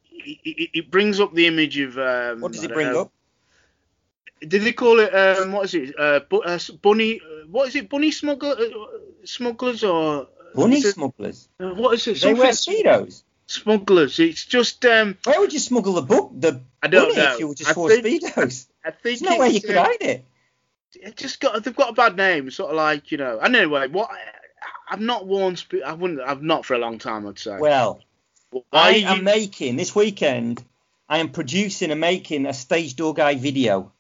it, 0.10 0.40
it, 0.46 0.70
it 0.74 0.92
brings 0.92 1.20
up 1.20 1.34
the 1.34 1.48
image 1.48 1.78
of 1.80 1.98
um, 1.98 2.40
What 2.40 2.54
does 2.54 2.62
I 2.62 2.66
it 2.68 2.74
bring 2.74 2.94
know. 2.94 3.02
up? 3.02 3.12
did 4.40 4.62
they 4.64 4.72
call 4.74 5.00
it? 5.00 5.14
Um, 5.14 5.52
what 5.52 5.66
is 5.66 5.74
it? 5.74 5.98
Uh, 6.00 6.20
bu- 6.30 6.42
uh, 6.44 6.60
bunny. 6.82 7.20
Uh, 7.20 7.48
what 7.48 7.68
is 7.68 7.76
it? 7.76 7.90
Bunny 7.90 8.12
smuggler, 8.12 8.56
uh, 8.58 8.98
smugglers 9.26 9.84
or 9.84 10.28
bunny 10.56 10.78
is 10.78 10.86
it- 10.86 10.94
smugglers. 10.96 11.50
what 11.58 11.94
is 11.96 12.08
it? 12.08 12.22
They 12.22 12.34
wear 12.34 12.52
speedos. 12.52 13.24
smugglers. 13.48 14.20
It's 14.20 14.46
just 14.46 14.86
um, 14.86 15.18
Where 15.26 15.40
would 15.40 15.52
you 15.54 15.60
smuggle 15.60 15.94
the 15.94 16.02
book? 16.02 16.32
The 16.40 16.62
I 16.82 16.88
don't 16.88 17.10
bunny 17.10 17.16
know. 17.22 17.34
if 17.34 17.40
you 17.40 17.48
were 17.50 17.56
just 17.56 17.70
I 17.72 17.74
for 17.74 17.90
think- 17.90 18.06
speedos. 18.24 18.68
I 18.86 18.92
think 18.92 19.04
There's 19.04 19.22
no 19.22 19.38
way 19.40 19.50
you 19.50 19.62
could 19.62 19.78
hide 19.78 20.02
it. 20.02 20.26
it 20.96 21.16
just 21.16 21.40
got 21.40 21.64
they've 21.64 21.76
got 21.76 21.92
a 21.92 21.94
bad 21.94 22.18
name, 22.18 22.52
sort 22.52 22.70
of 22.72 22.76
like 22.76 23.12
you 23.12 23.18
know. 23.18 23.38
Anyway, 23.40 23.88
what 23.88 24.10
I've 24.90 25.02
not 25.02 25.26
worn. 25.28 25.56
Spe- 25.56 25.84
I 25.86 25.94
wouldn't. 25.94 26.20
I've 26.22 26.42
not 26.44 26.66
for 26.66 26.74
a 26.74 26.78
long 26.80 26.98
time. 27.00 27.28
I'd 27.28 27.40
say. 27.40 27.58
Well, 27.60 28.02
Why 28.52 28.64
I 28.72 28.90
are 28.90 28.92
you- 28.98 29.08
am 29.08 29.24
making 29.24 29.76
this 29.76 29.96
weekend. 29.96 30.64
I 31.10 31.20
am 31.20 31.30
producing 31.30 31.92
and 31.92 32.00
making 32.00 32.46
a 32.46 32.54
stage 32.54 32.96
door 32.96 33.14
guy 33.14 33.36
video, 33.36 33.92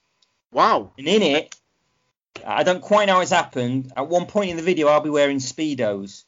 Wow. 0.51 0.93
and 0.97 1.07
in 1.07 1.21
it, 1.21 1.55
I 2.45 2.63
don't 2.63 2.81
quite 2.81 3.05
know 3.05 3.15
how 3.15 3.19
it's 3.21 3.31
happened. 3.31 3.91
At 3.95 4.07
one 4.07 4.25
point 4.25 4.49
in 4.51 4.57
the 4.57 4.63
video, 4.63 4.87
I'll 4.87 5.01
be 5.01 5.09
wearing 5.09 5.37
speedos. 5.37 6.23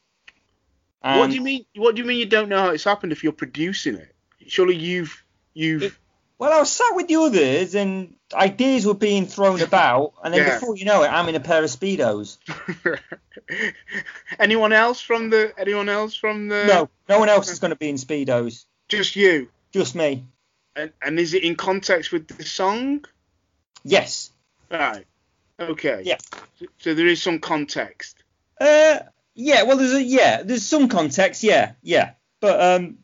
what 1.02 1.30
do 1.30 1.36
you 1.36 1.42
mean? 1.42 1.66
What 1.76 1.96
do 1.96 2.02
you 2.02 2.08
mean 2.08 2.18
you 2.18 2.26
don't 2.26 2.50
know 2.50 2.60
how 2.60 2.70
it's 2.70 2.84
happened 2.84 3.12
if 3.12 3.24
you're 3.24 3.34
producing 3.34 3.96
it? 3.96 4.14
Surely 4.48 4.76
you've 4.76 5.24
you've. 5.54 5.84
It- 5.84 5.94
Well, 6.38 6.52
I 6.52 6.60
was 6.60 6.72
sat 6.72 6.92
with 6.94 7.08
the 7.08 7.16
others, 7.16 7.76
and 7.76 8.16
ideas 8.34 8.86
were 8.86 8.94
being 8.94 9.26
thrown 9.26 9.62
about, 9.70 10.14
and 10.24 10.34
then 10.34 10.42
Yeah. 10.46 10.60
before 10.60 10.76
you 10.76 10.86
know 10.86 11.04
it, 11.04 11.08
I'm 11.08 11.30
in 11.30 11.36
a 11.36 11.40
pair 11.40 11.64
of 11.64 11.70
speedos. 11.70 12.38
anyone 14.40 14.74
else 14.74 15.00
from 15.02 15.30
the? 15.30 15.54
Anyone 15.58 15.90
else 15.90 16.16
from 16.16 16.48
the? 16.48 16.66
no, 16.66 16.90
no 17.08 17.20
one 17.20 17.30
else 17.30 17.50
is 17.50 17.60
going 17.60 17.72
to 17.72 17.78
be 17.78 17.90
in 17.90 17.96
speedos. 17.96 18.66
Just 18.90 19.16
you. 19.16 19.50
Just 19.72 19.96
me. 19.96 20.26
And, 20.76 20.92
and 21.02 21.20
is 21.20 21.34
it 21.34 21.44
in 21.44 21.56
context 21.56 22.12
with 22.12 22.28
the 22.28 22.44
song? 22.44 23.06
Yes. 23.84 24.32
Right. 24.70 25.06
Okay. 25.60 26.02
Yeah. 26.04 26.18
So, 26.60 26.66
so 26.80 26.94
there 26.94 27.08
is 27.08 27.22
some 27.22 27.40
context. 27.40 28.24
Uh, 28.60 29.00
yeah. 29.36 29.64
Well, 29.64 29.78
there's 29.78 29.94
a 29.94 30.04
yeah. 30.04 30.44
There's 30.44 30.66
some 30.66 30.90
context. 30.90 31.44
Yeah, 31.44 31.74
yeah. 31.82 32.12
But 32.42 32.62
um, 32.62 32.98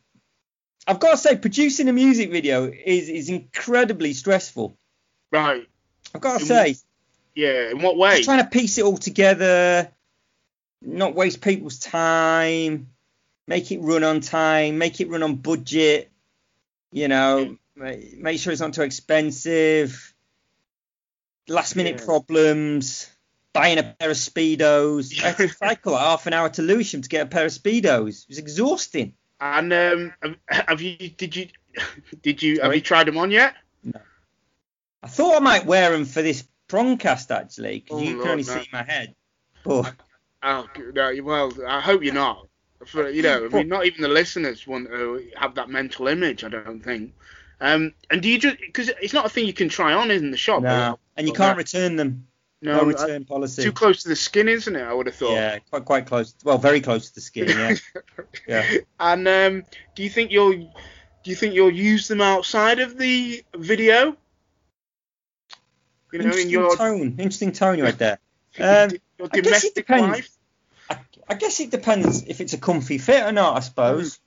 I've 0.87 0.99
got 0.99 1.11
to 1.11 1.17
say, 1.17 1.35
producing 1.37 1.87
a 1.89 1.93
music 1.93 2.31
video 2.31 2.65
is 2.65 3.07
is 3.09 3.29
incredibly 3.29 4.13
stressful. 4.13 4.77
Right. 5.31 5.67
I've 6.13 6.21
got 6.21 6.35
to 6.37 6.41
In 6.41 6.47
say, 6.47 6.75
Yeah. 7.35 7.69
In 7.71 7.81
what 7.81 7.97
way? 7.97 8.17
just 8.17 8.25
trying 8.25 8.43
to 8.43 8.49
piece 8.49 8.77
it 8.77 8.83
all 8.83 8.97
together, 8.97 9.91
not 10.81 11.15
waste 11.15 11.41
people's 11.41 11.79
time, 11.79 12.87
make 13.47 13.71
it 13.71 13.79
run 13.81 14.03
on 14.03 14.19
time, 14.21 14.77
make 14.77 14.99
it 15.01 15.09
run 15.09 15.23
on 15.23 15.35
budget. 15.35 16.11
You 16.91 17.07
know, 17.07 17.57
ma- 17.75 17.93
make 18.17 18.39
sure 18.39 18.51
it's 18.51 18.61
not 18.61 18.73
too 18.73 18.81
expensive. 18.81 20.13
Last 21.47 21.75
minute 21.75 21.97
Yeah. 21.99 22.05
problems. 22.05 23.07
Buying 23.53 23.77
a 23.79 23.83
pair 23.83 24.09
of 24.09 24.15
speedos. 24.17 25.21
I 25.21 25.27
had 25.27 25.37
to 25.37 25.47
cycle 25.57 25.97
half 25.97 26.25
an 26.25 26.33
hour 26.33 26.49
to 26.49 26.61
Lewisham 26.61 27.01
to 27.01 27.09
get 27.09 27.27
a 27.27 27.29
pair 27.29 27.45
of 27.45 27.51
speedos. 27.51 28.23
It 28.23 28.29
was 28.29 28.37
exhausting. 28.37 29.13
And 29.41 29.73
um, 29.73 30.13
have, 30.21 30.35
have 30.49 30.81
you? 30.81 31.09
Did 31.09 31.35
you? 31.35 31.47
Did 32.21 32.43
you? 32.43 32.61
Have 32.61 32.75
you 32.75 32.81
tried 32.81 33.07
them 33.07 33.17
on 33.17 33.31
yet? 33.31 33.55
No. 33.83 33.99
I 35.01 35.07
thought 35.07 35.35
I 35.35 35.39
might 35.39 35.65
wear 35.65 35.91
them 35.91 36.05
for 36.05 36.21
this 36.21 36.47
prongcast 36.69 37.31
actually, 37.31 37.79
because 37.79 37.99
Oh, 37.99 38.03
you 38.03 38.19
can 38.19 38.27
only 38.29 38.43
no. 38.43 38.61
see 38.61 38.67
my 38.71 38.83
head. 38.83 39.15
But 39.63 39.95
Oh 40.43 40.67
no. 40.93 41.13
Well, 41.23 41.51
I 41.67 41.81
hope 41.81 42.03
you're 42.03 42.13
not. 42.13 42.47
For 42.85 43.09
you 43.09 43.23
know, 43.23 43.45
I 43.45 43.47
mean, 43.49 43.67
not 43.67 43.85
even 43.85 44.01
the 44.01 44.07
listeners 44.07 44.65
want 44.65 44.87
to 44.89 45.27
have 45.35 45.55
that 45.55 45.69
mental 45.69 46.07
image. 46.07 46.43
I 46.43 46.49
don't 46.49 46.83
think. 46.83 47.13
Um, 47.59 47.93
and 48.09 48.21
do 48.21 48.29
you 48.29 48.39
just 48.39 48.57
because 48.59 48.89
it's 49.01 49.13
not 49.13 49.25
a 49.25 49.29
thing 49.29 49.45
you 49.45 49.53
can 49.53 49.69
try 49.69 49.93
on 49.93 50.09
in 50.11 50.31
the 50.31 50.37
shop? 50.37 50.63
no, 50.63 50.97
and 51.17 51.27
you 51.27 51.33
can't 51.33 51.55
no. 51.55 51.59
return 51.59 51.95
them. 51.95 52.27
No, 52.63 52.77
No, 52.77 52.83
return 52.85 53.25
policy. 53.25 53.63
too 53.63 53.71
close 53.71 54.03
to 54.03 54.09
the 54.09 54.15
skin, 54.15 54.47
isn't 54.47 54.75
it? 54.75 54.83
I 54.83 54.93
would 54.93 55.07
have 55.07 55.15
thought. 55.15 55.33
Yeah, 55.33 55.57
quite 55.71 55.85
quite 55.85 56.05
close. 56.05 56.35
Well, 56.43 56.57
very 56.59 56.79
close 56.81 57.09
to 57.09 57.15
the 57.15 57.21
skin. 57.21 57.47
Yeah. 57.49 57.75
Yeah. 58.47 58.65
And 58.99 59.27
um, 59.27 59.65
do 59.95 60.03
you 60.03 60.09
think 60.09 60.31
you'll 60.31 60.53
do 60.53 61.29
you 61.29 61.35
think 61.35 61.53
you'll 61.53 61.71
use 61.73 62.07
them 62.07 62.21
outside 62.21 62.79
of 62.79 62.97
the 62.97 63.43
video? 63.55 64.15
You 66.11 66.19
know, 66.19 66.25
in 66.25 66.25
interesting 66.25 66.49
your, 66.49 66.75
tone. 66.77 67.01
Interesting 67.17 67.51
tone 67.51 67.77
you 67.77 67.85
had 67.85 67.97
there. 67.97 68.19
Um, 68.59 68.89
your 69.17 69.29
I 69.31 69.39
guess 69.39 69.63
it 69.63 69.75
depends. 69.75 70.07
life. 70.09 70.29
I, 70.89 70.97
I 71.29 71.35
guess 71.35 71.59
it 71.61 71.71
depends 71.71 72.23
if 72.23 72.41
it's 72.41 72.51
a 72.51 72.57
comfy 72.57 72.97
fit 72.97 73.23
or 73.23 73.31
not. 73.31 73.55
I 73.55 73.61
suppose. 73.61 74.19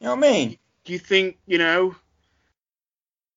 You 0.00 0.06
know 0.06 0.16
what 0.16 0.24
I 0.26 0.30
mean? 0.32 0.58
Do 0.84 0.92
you 0.92 0.98
think 0.98 1.38
you 1.46 1.58
know 1.58 1.94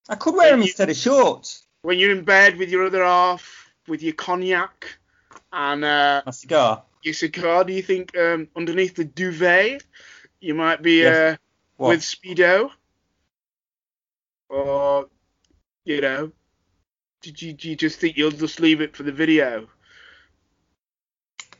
I 0.09 0.15
could 0.15 0.33
wear 0.35 0.49
them 0.49 0.61
you- 0.61 0.65
instead 0.67 0.89
of 0.89 0.95
shorts. 0.97 1.63
when 1.83 1.99
you're 1.99 2.11
in 2.11 2.23
bed 2.23 2.57
with 2.57 2.69
your 2.69 2.87
other 2.87 3.03
half, 3.03 3.54
with 3.87 4.01
your 4.03 4.13
cognac 4.13 4.97
and 5.51 5.83
uh, 5.83 6.21
My 6.25 6.31
cigar. 6.31 6.83
your 7.03 7.13
cigar? 7.13 7.63
Do 7.63 7.73
you 7.73 7.81
think 7.81 8.17
um, 8.17 8.47
underneath 8.55 8.95
the 8.95 9.05
duvet 9.05 9.83
you 10.39 10.53
might 10.53 10.81
be 10.81 11.03
Yes. 11.03 11.17
uh, 11.17 11.37
with 11.77 12.01
speedo, 12.01 12.71
or 14.49 15.07
you 15.85 16.01
know, 16.01 16.31
did 17.21 17.41
you, 17.41 17.53
do 17.53 17.69
you 17.69 17.75
just 17.75 17.99
think 17.99 18.17
you'll 18.17 18.31
just 18.31 18.59
leave 18.59 18.81
it 18.81 18.95
for 18.95 19.03
the 19.03 19.11
video? 19.11 19.67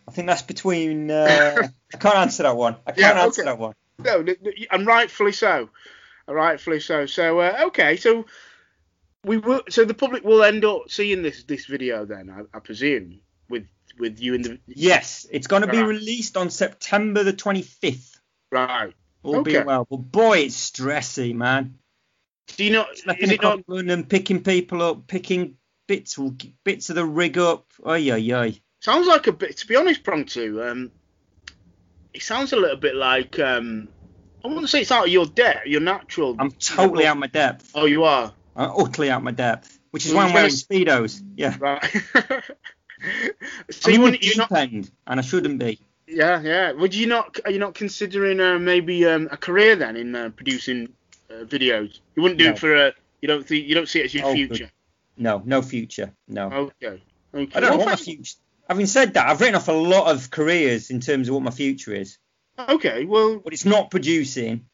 I 0.08 0.12
think 0.12 0.28
that's 0.28 0.42
between. 0.44 1.10
Uh, 1.12 1.68
I 1.94 1.98
can't 1.98 2.16
answer 2.16 2.44
that 2.44 2.56
one. 2.56 2.76
I 2.86 2.92
can't 2.92 3.18
Yeah, 3.18 3.24
answer 3.24 3.42
okay. 3.42 3.52
that 3.52 3.58
one. 3.58 3.74
No, 4.04 4.26
and 4.72 4.86
rightfully 4.86 5.32
so. 5.32 5.70
Rightfully 6.28 6.80
so. 6.80 7.06
So 7.06 7.40
uh, 7.40 7.64
okay, 7.68 7.98
so 7.98 8.26
we 9.26 9.38
will. 9.38 9.62
So 9.70 9.86
the 9.86 9.94
public 9.94 10.24
will 10.24 10.44
end 10.44 10.64
up 10.66 10.84
seeing 10.90 11.22
this 11.24 11.44
this 11.44 11.66
video 11.66 12.06
then, 12.06 12.30
I, 12.30 12.58
I 12.58 12.60
presume, 12.60 13.20
with 13.50 13.68
with 14.00 14.20
you 14.20 14.36
in 14.36 14.42
the 14.44 14.60
Yes, 14.68 15.26
it's 15.32 15.48
going 15.48 15.64
to 15.64 15.68
be 15.68 15.78
Right. 15.78 15.88
released 15.88 16.38
on 16.38 16.50
September 16.50 17.24
the 17.24 17.34
25th. 17.34 18.18
right. 18.52 18.94
All 19.24 19.38
Okay. 19.38 19.54
being 19.54 19.66
well. 19.66 19.88
But 19.90 19.98
boy, 19.98 20.40
it's 20.40 20.72
stressy, 20.72 21.34
man. 21.34 21.80
Do 22.58 22.64
you 22.64 22.72
not? 22.72 22.88
Is 23.20 23.32
it 23.32 23.42
not? 23.42 23.62
and 23.68 24.08
picking 24.08 24.44
people 24.44 24.82
up, 24.82 25.08
picking 25.08 25.58
bits 25.88 26.18
bits 26.64 26.90
of 26.90 26.96
the 26.96 27.06
rig 27.06 27.38
up. 27.38 27.66
Oy, 27.86 28.12
oy, 28.12 28.34
oy. 28.34 28.62
Sounds 28.80 29.08
like 29.08 29.28
a 29.28 29.34
bit. 29.34 29.58
To 29.58 29.68
be 29.68 29.76
honest, 29.76 30.04
Prong 30.04 30.26
Two. 30.26 30.64
Um, 30.64 30.92
it 32.14 32.22
sounds 32.22 32.54
a 32.54 32.56
little 32.56 32.78
bit 32.78 32.96
like 32.96 33.40
um. 33.40 33.90
I 34.44 34.48
wouldn't 34.48 34.70
say 34.70 34.82
it's 34.82 34.92
out 34.92 35.08
of 35.08 35.12
your 35.12 35.26
depth, 35.26 35.66
your 35.66 35.82
natural. 35.82 36.36
I'm 36.38 36.52
totally 36.52 37.08
out 37.08 37.14
of 37.16 37.20
my 37.22 37.28
depth. 37.28 37.72
Oh, 37.74 37.86
you 37.86 38.04
are. 38.04 38.32
I'm 38.56 38.72
utterly 38.78 39.10
out 39.10 39.24
my 39.24 39.32
depth. 39.32 39.80
Which 39.92 40.06
is 40.06 40.14
why 40.14 40.26
I'm 40.26 40.34
wearing 40.34 40.52
speedos. 40.52 41.22
Yeah. 41.36 41.56
Right. 41.60 41.84
so 43.70 43.90
I'm 43.90 43.94
you 43.94 44.02
wouldn't, 44.02 44.22
deep 44.22 44.38
not. 44.38 44.52
end, 44.52 44.90
and 45.08 45.20
I 45.20 45.24
shouldn't 45.24 45.60
be. 45.60 45.80
Yeah, 46.08 46.42
yeah. 46.42 46.72
Would 46.72 46.94
you 46.96 47.08
not? 47.08 47.40
Are 47.46 47.52
you 47.52 47.60
not 47.60 47.74
considering 47.76 48.40
uh, 48.40 48.58
maybe 48.60 49.06
um, 49.06 49.28
a 49.32 49.38
career 49.38 49.76
then 49.76 49.96
in 49.96 50.16
uh, 50.16 50.30
producing 50.36 50.90
uh, 51.30 51.44
videos? 51.46 52.00
You 52.16 52.24
wouldn't 52.24 52.40
do 52.40 52.46
No. 52.46 52.52
it 52.52 52.60
for 52.60 52.76
a. 52.76 52.94
You 53.22 53.28
don't 53.28 53.46
think 53.46 53.68
you 53.68 53.76
don't 53.76 53.88
see 53.90 54.00
it 54.00 54.06
as 54.06 54.14
your 54.14 54.26
Oh, 54.28 54.34
future. 54.34 54.70
No, 55.18 55.42
no 55.46 55.62
future. 55.62 56.12
No. 56.28 56.52
Okay. 56.52 57.02
Okay. 57.34 57.52
I 57.56 57.60
don't 57.60 57.62
know 57.72 57.78
Well, 57.78 57.78
what 57.80 57.88
my 57.88 57.96
future. 57.96 58.36
Having 58.70 58.86
said 58.88 59.14
that, 59.14 59.28
I've 59.30 59.40
written 59.40 59.56
off 59.56 59.68
a 59.68 59.72
lot 59.72 60.08
of 60.14 60.30
careers 60.32 60.90
in 60.90 61.00
terms 61.00 61.28
of 61.28 61.36
what 61.36 61.44
my 61.44 61.52
future 61.52 61.94
is, 61.94 62.18
Okay. 62.58 63.06
Well. 63.06 63.40
but 63.44 63.54
it's 63.54 63.66
not 63.66 63.92
producing. 63.92 64.66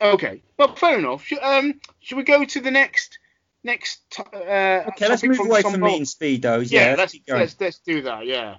Okay. 0.00 0.42
Well, 0.58 0.74
fair 0.76 0.98
enough. 0.98 1.24
Should, 1.24 1.38
um, 1.40 1.80
should 2.00 2.16
we 2.16 2.22
go 2.24 2.44
to 2.44 2.60
the 2.60 2.70
next 2.70 3.18
next? 3.62 4.00
t- 4.10 4.22
Uh, 4.32 4.84
Okay, 4.88 5.08
let's 5.08 5.22
move 5.22 5.38
away 5.40 5.62
from 5.62 5.80
Bolt? 5.80 5.92
me 5.92 5.96
and 5.98 6.06
speedos. 6.06 6.70
Yeah, 6.70 6.90
Yeah, 6.90 6.94
let's 6.96 7.14
going. 7.18 7.40
let's 7.40 7.56
let's 7.60 7.78
do 7.78 8.02
that. 8.02 8.26
Yeah. 8.26 8.56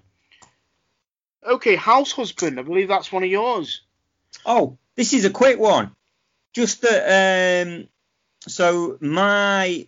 Okay, 1.43 1.75
house 1.75 2.11
husband. 2.11 2.59
I 2.59 2.63
believe 2.63 2.87
that's 2.87 3.11
one 3.11 3.23
of 3.23 3.29
yours. 3.29 3.81
Oh, 4.45 4.77
this 4.95 5.13
is 5.13 5.25
a 5.25 5.29
quick 5.31 5.57
one. 5.59 5.91
Just 6.53 6.81
that, 6.81 7.65
um, 7.67 7.87
so 8.47 8.97
my, 9.01 9.87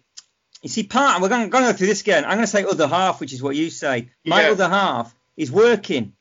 you 0.62 0.70
see, 0.70 0.84
part, 0.84 1.22
we're 1.22 1.30
going, 1.30 1.50
going 1.50 1.66
to 1.66 1.72
go 1.72 1.78
through 1.78 1.88
this 1.88 2.02
again. 2.02 2.24
I'm 2.24 2.32
going 2.38 2.42
to 2.42 2.48
say 2.48 2.64
other 2.64 2.88
half, 2.88 3.20
which 3.20 3.34
is 3.34 3.44
what 3.44 3.56
you 3.56 3.70
say. 3.70 4.10
My 4.26 4.44
Yeah. 4.44 4.52
other 4.52 4.70
half 4.70 5.14
is 5.38 5.52
working 5.52 6.14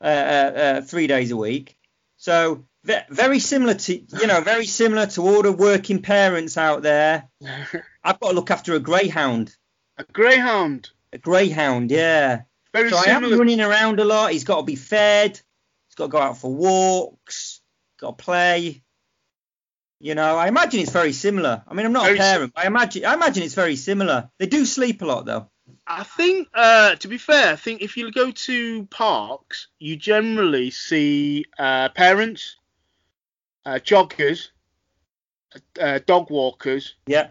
uh, 0.00 0.04
uh, 0.04 0.08
uh, 0.08 0.80
three 0.82 1.06
days 1.06 1.30
a 1.30 1.36
week. 1.36 1.78
So 2.16 2.64
very 2.84 3.38
similar 3.38 3.74
to, 3.74 3.94
you 3.94 4.26
know, 4.26 4.40
very 4.40 4.66
similar 4.66 5.06
to 5.06 5.22
all 5.22 5.42
the 5.42 5.52
working 5.52 6.02
parents 6.02 6.56
out 6.56 6.82
there. 6.82 7.28
I've 8.04 8.20
got 8.20 8.28
to 8.28 8.34
look 8.34 8.50
after 8.50 8.74
a 8.74 8.80
greyhound. 8.80 9.54
a 9.96 10.04
greyhound. 10.04 10.90
A 11.12 11.18
greyhound, 11.18 11.90
yeah. 11.90 12.42
Very 12.72 12.90
So 12.90 12.96
I 12.96 13.10
am 13.10 13.38
running 13.38 13.60
around 13.60 14.00
a 14.00 14.04
lot. 14.04 14.32
He's 14.32 14.44
got 14.44 14.58
to 14.58 14.62
be 14.64 14.76
fed. 14.76 15.40
He's 15.88 15.94
got 15.96 16.06
to 16.06 16.10
go 16.10 16.18
out 16.18 16.38
for 16.38 16.52
walks. 16.52 17.60
Got 18.00 18.18
to 18.18 18.24
play. 18.24 18.82
You 20.00 20.14
know, 20.14 20.36
I 20.36 20.48
imagine 20.48 20.80
it's 20.80 20.90
very 20.90 21.12
similar. 21.12 21.62
I 21.66 21.72
mean, 21.72 21.86
I'm 21.86 21.92
not 21.92 22.04
Very 22.04 22.18
a 22.18 22.20
parent, 22.20 22.52
but 22.54 22.64
I 22.64 22.66
imagine 22.66 23.06
I 23.06 23.14
imagine 23.14 23.42
it's 23.42 23.54
very 23.54 23.76
similar. 23.76 24.28
They 24.38 24.46
do 24.46 24.66
sleep 24.66 25.00
a 25.00 25.06
lot 25.06 25.24
though. 25.24 25.48
I 25.86 26.02
think, 26.02 26.48
uh, 26.52 26.96
to 26.96 27.08
be 27.08 27.16
fair, 27.16 27.52
I 27.52 27.56
think 27.56 27.80
if 27.80 27.96
you 27.96 28.10
go 28.12 28.30
to 28.30 28.86
parks, 28.86 29.68
you 29.78 29.96
generally 29.96 30.70
see 30.70 31.46
uh, 31.58 31.88
parents, 31.90 32.56
uh, 33.66 33.78
joggers, 33.82 34.48
uh, 35.80 36.00
dog 36.06 36.30
walkers, 36.30 36.94
Yeah. 37.06 37.30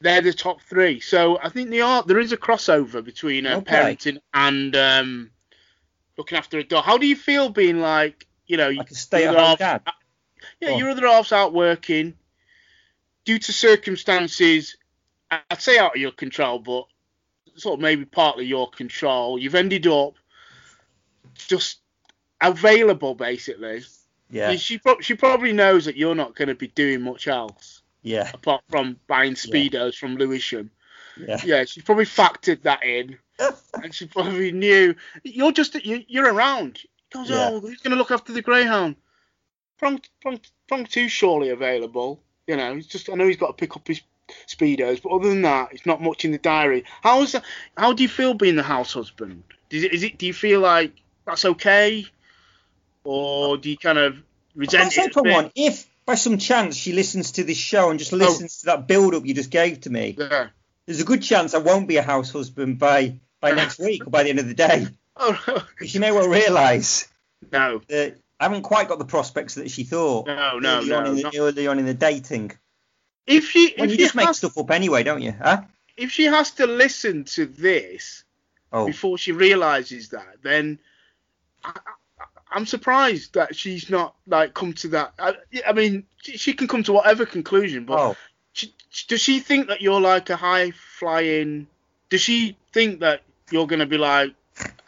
they're 0.00 0.20
the 0.20 0.32
top 0.32 0.60
three. 0.62 1.00
So 1.00 1.38
I 1.42 1.48
think 1.48 1.70
they 1.70 1.80
are. 1.80 2.02
There 2.02 2.18
is 2.20 2.32
a 2.32 2.36
crossover 2.36 3.04
between 3.04 3.46
uh, 3.46 3.56
Okay. 3.58 3.72
parenting 3.72 4.20
and 4.34 4.74
um, 4.76 5.30
looking 6.16 6.38
after 6.38 6.58
a 6.58 6.64
dog. 6.64 6.84
How 6.84 6.98
do 6.98 7.06
you 7.06 7.16
feel 7.16 7.48
being 7.48 7.80
like, 7.80 8.26
you 8.46 8.56
know, 8.56 8.68
Like 8.70 8.90
a 8.90 8.94
stay-at-home 8.94 9.56
dad. 9.58 9.82
Yeah, 10.60 10.70
Oh. 10.70 10.78
your 10.78 10.90
other 10.90 11.06
half's 11.06 11.32
out 11.32 11.52
working 11.52 12.14
due 13.24 13.38
to 13.38 13.52
circumstances. 13.52 14.76
I'd 15.30 15.60
say 15.60 15.78
out 15.78 15.94
of 15.96 16.00
your 16.00 16.12
control, 16.12 16.58
but 16.58 16.86
sort 17.56 17.74
of 17.74 17.80
maybe 17.80 18.04
partly 18.04 18.46
your 18.46 18.70
control. 18.70 19.38
You've 19.38 19.54
ended 19.56 19.86
up 19.86 20.14
just 21.34 21.80
available, 22.40 23.14
basically. 23.14 23.82
Yeah, 24.30 24.54
She 24.56 24.78
pro- 24.78 25.00
she 25.00 25.14
probably 25.14 25.52
knows 25.52 25.86
that 25.86 25.96
you're 25.96 26.14
not 26.14 26.34
going 26.36 26.48
to 26.48 26.54
be 26.54 26.68
doing 26.68 27.02
much 27.02 27.28
else 27.28 27.82
yeah, 28.02 28.30
apart 28.34 28.62
from 28.68 28.98
buying 29.06 29.34
speedos 29.34 29.94
from 29.96 30.16
Lewisham. 30.16 30.70
yeah. 31.16 31.40
Yeah, 31.44 31.64
she 31.64 31.80
probably 31.80 32.04
factored 32.04 32.62
that 32.62 32.84
in, 32.84 33.18
and 33.82 33.94
she 33.94 34.06
probably 34.06 34.52
knew 34.52 34.94
you're 35.24 35.52
just 35.52 35.74
you, 35.84 36.04
you're 36.08 36.32
around. 36.32 36.78
He 36.78 36.88
goes, 37.12 37.30
Yeah. 37.30 37.50
oh, 37.52 37.60
who's 37.60 37.80
going 37.80 37.92
to 37.92 37.96
look 37.96 38.10
after 38.10 38.32
the 38.32 38.42
greyhound? 38.42 38.96
Prong, 39.78 40.00
prong, 40.20 40.40
prong 40.68 40.84
two 40.86 41.08
surely 41.08 41.50
available. 41.50 42.20
You 42.46 42.56
know, 42.56 42.74
he's 42.74 42.86
just 42.86 43.08
I 43.08 43.14
know 43.14 43.26
he's 43.26 43.36
got 43.36 43.48
to 43.48 43.52
pick 43.54 43.76
up 43.76 43.86
his 43.88 44.00
speedos, 44.46 45.02
but 45.02 45.10
other 45.12 45.28
than 45.28 45.42
that, 45.42 45.72
it's 45.72 45.86
not 45.86 46.02
much 46.02 46.24
in 46.24 46.32
the 46.32 46.38
diary. 46.38 46.84
How 47.02 47.22
is 47.22 47.32
that? 47.32 47.44
How 47.76 47.92
do 47.92 48.02
you 48.02 48.08
feel 48.08 48.34
being 48.34 48.56
the 48.56 48.62
house 48.62 48.92
husband? 48.92 49.42
Is 49.70 49.84
it, 49.84 49.92
is 49.92 50.02
it? 50.02 50.18
Do 50.18 50.26
you 50.26 50.32
feel 50.34 50.60
like 50.60 50.92
that's 51.26 51.44
okay, 51.44 52.06
or 53.08 53.56
do 53.56 53.70
you 53.70 53.76
kind 53.78 53.98
of 53.98 54.22
resent 54.54 54.96
it? 54.96 55.16
one, 55.16 55.50
if 55.54 55.88
by 56.04 56.14
some 56.14 56.38
chance 56.38 56.76
she 56.76 56.92
listens 56.92 57.32
to 57.32 57.44
this 57.44 57.56
show 57.56 57.86
Oh. 57.86 57.90
and 57.90 57.98
just 57.98 58.12
oh. 58.12 58.16
listens 58.16 58.60
to 58.60 58.66
that 58.66 58.86
build 58.86 59.14
up 59.14 59.24
you 59.24 59.34
just 59.34 59.50
gave 59.50 59.80
to 59.82 59.90
me, 59.90 60.16
Yeah. 60.18 60.48
there's 60.86 61.00
a 61.00 61.04
good 61.04 61.22
chance 61.22 61.54
I 61.54 61.58
won't 61.58 61.88
be 61.88 61.96
a 61.96 62.02
house 62.02 62.30
husband 62.30 62.78
by 62.78 63.18
by 63.40 63.52
next 63.52 63.78
week 63.88 64.06
or 64.06 64.10
by 64.10 64.22
the 64.24 64.30
end 64.30 64.38
of 64.40 64.48
the 64.48 64.54
day. 64.54 64.86
Oh 65.16 65.64
you 65.80 66.00
may 66.00 66.12
well 66.12 66.28
realise 66.28 67.08
no, 67.50 67.80
that 67.88 68.16
I 68.38 68.44
haven't 68.44 68.62
quite 68.62 68.88
got 68.88 68.98
the 68.98 69.04
prospects 69.04 69.54
that 69.54 69.70
she 69.70 69.84
thought. 69.84 70.26
no, 70.26 70.58
no, 70.58 70.78
early, 70.78 70.88
no. 70.88 70.98
on 70.98 71.06
in 71.06 71.14
the, 71.16 71.22
not- 71.22 71.34
early 71.36 71.66
on 71.66 71.78
in 71.78 71.86
the 71.86 71.94
dating. 71.94 72.52
If 73.26 73.50
she 73.50 73.66
if 73.68 73.78
you 73.78 73.90
she 73.90 73.96
just 73.96 74.14
make 74.14 74.26
has, 74.26 74.38
stuff 74.38 74.56
up 74.58 74.70
anyway, 74.70 75.02
don't 75.02 75.22
you? 75.22 75.32
Huh? 75.32 75.62
if 75.96 76.10
she 76.12 76.24
has 76.24 76.52
to 76.52 76.66
listen 76.66 77.24
to 77.24 77.46
this 77.46 78.24
Oh, 78.72 78.86
before 78.86 79.16
she 79.18 79.32
realizes 79.32 80.10
that, 80.10 80.36
then 80.42 80.78
I, 81.64 81.72
I'm 82.50 82.66
surprised 82.66 83.34
that 83.34 83.54
she's 83.54 83.90
not 83.90 84.14
like 84.26 84.54
come 84.54 84.72
to 84.74 84.88
that. 84.88 85.12
I, 85.18 85.34
I 85.66 85.72
mean, 85.72 86.04
she, 86.22 86.38
she 86.38 86.52
can 86.54 86.66
come 86.68 86.82
to 86.84 86.92
whatever 86.92 87.26
conclusion, 87.26 87.84
but 87.84 87.98
oh, 87.98 88.16
she, 88.52 88.74
does 89.06 89.20
she 89.20 89.40
think 89.40 89.68
that 89.68 89.82
you're 89.82 90.00
like 90.00 90.30
a 90.30 90.36
high 90.36 90.70
flying? 90.70 91.66
Does 92.08 92.22
she 92.22 92.56
think 92.72 93.00
that 93.00 93.22
you're 93.50 93.66
going 93.66 93.80
to 93.80 93.86
be 93.86 93.98
like 93.98 94.34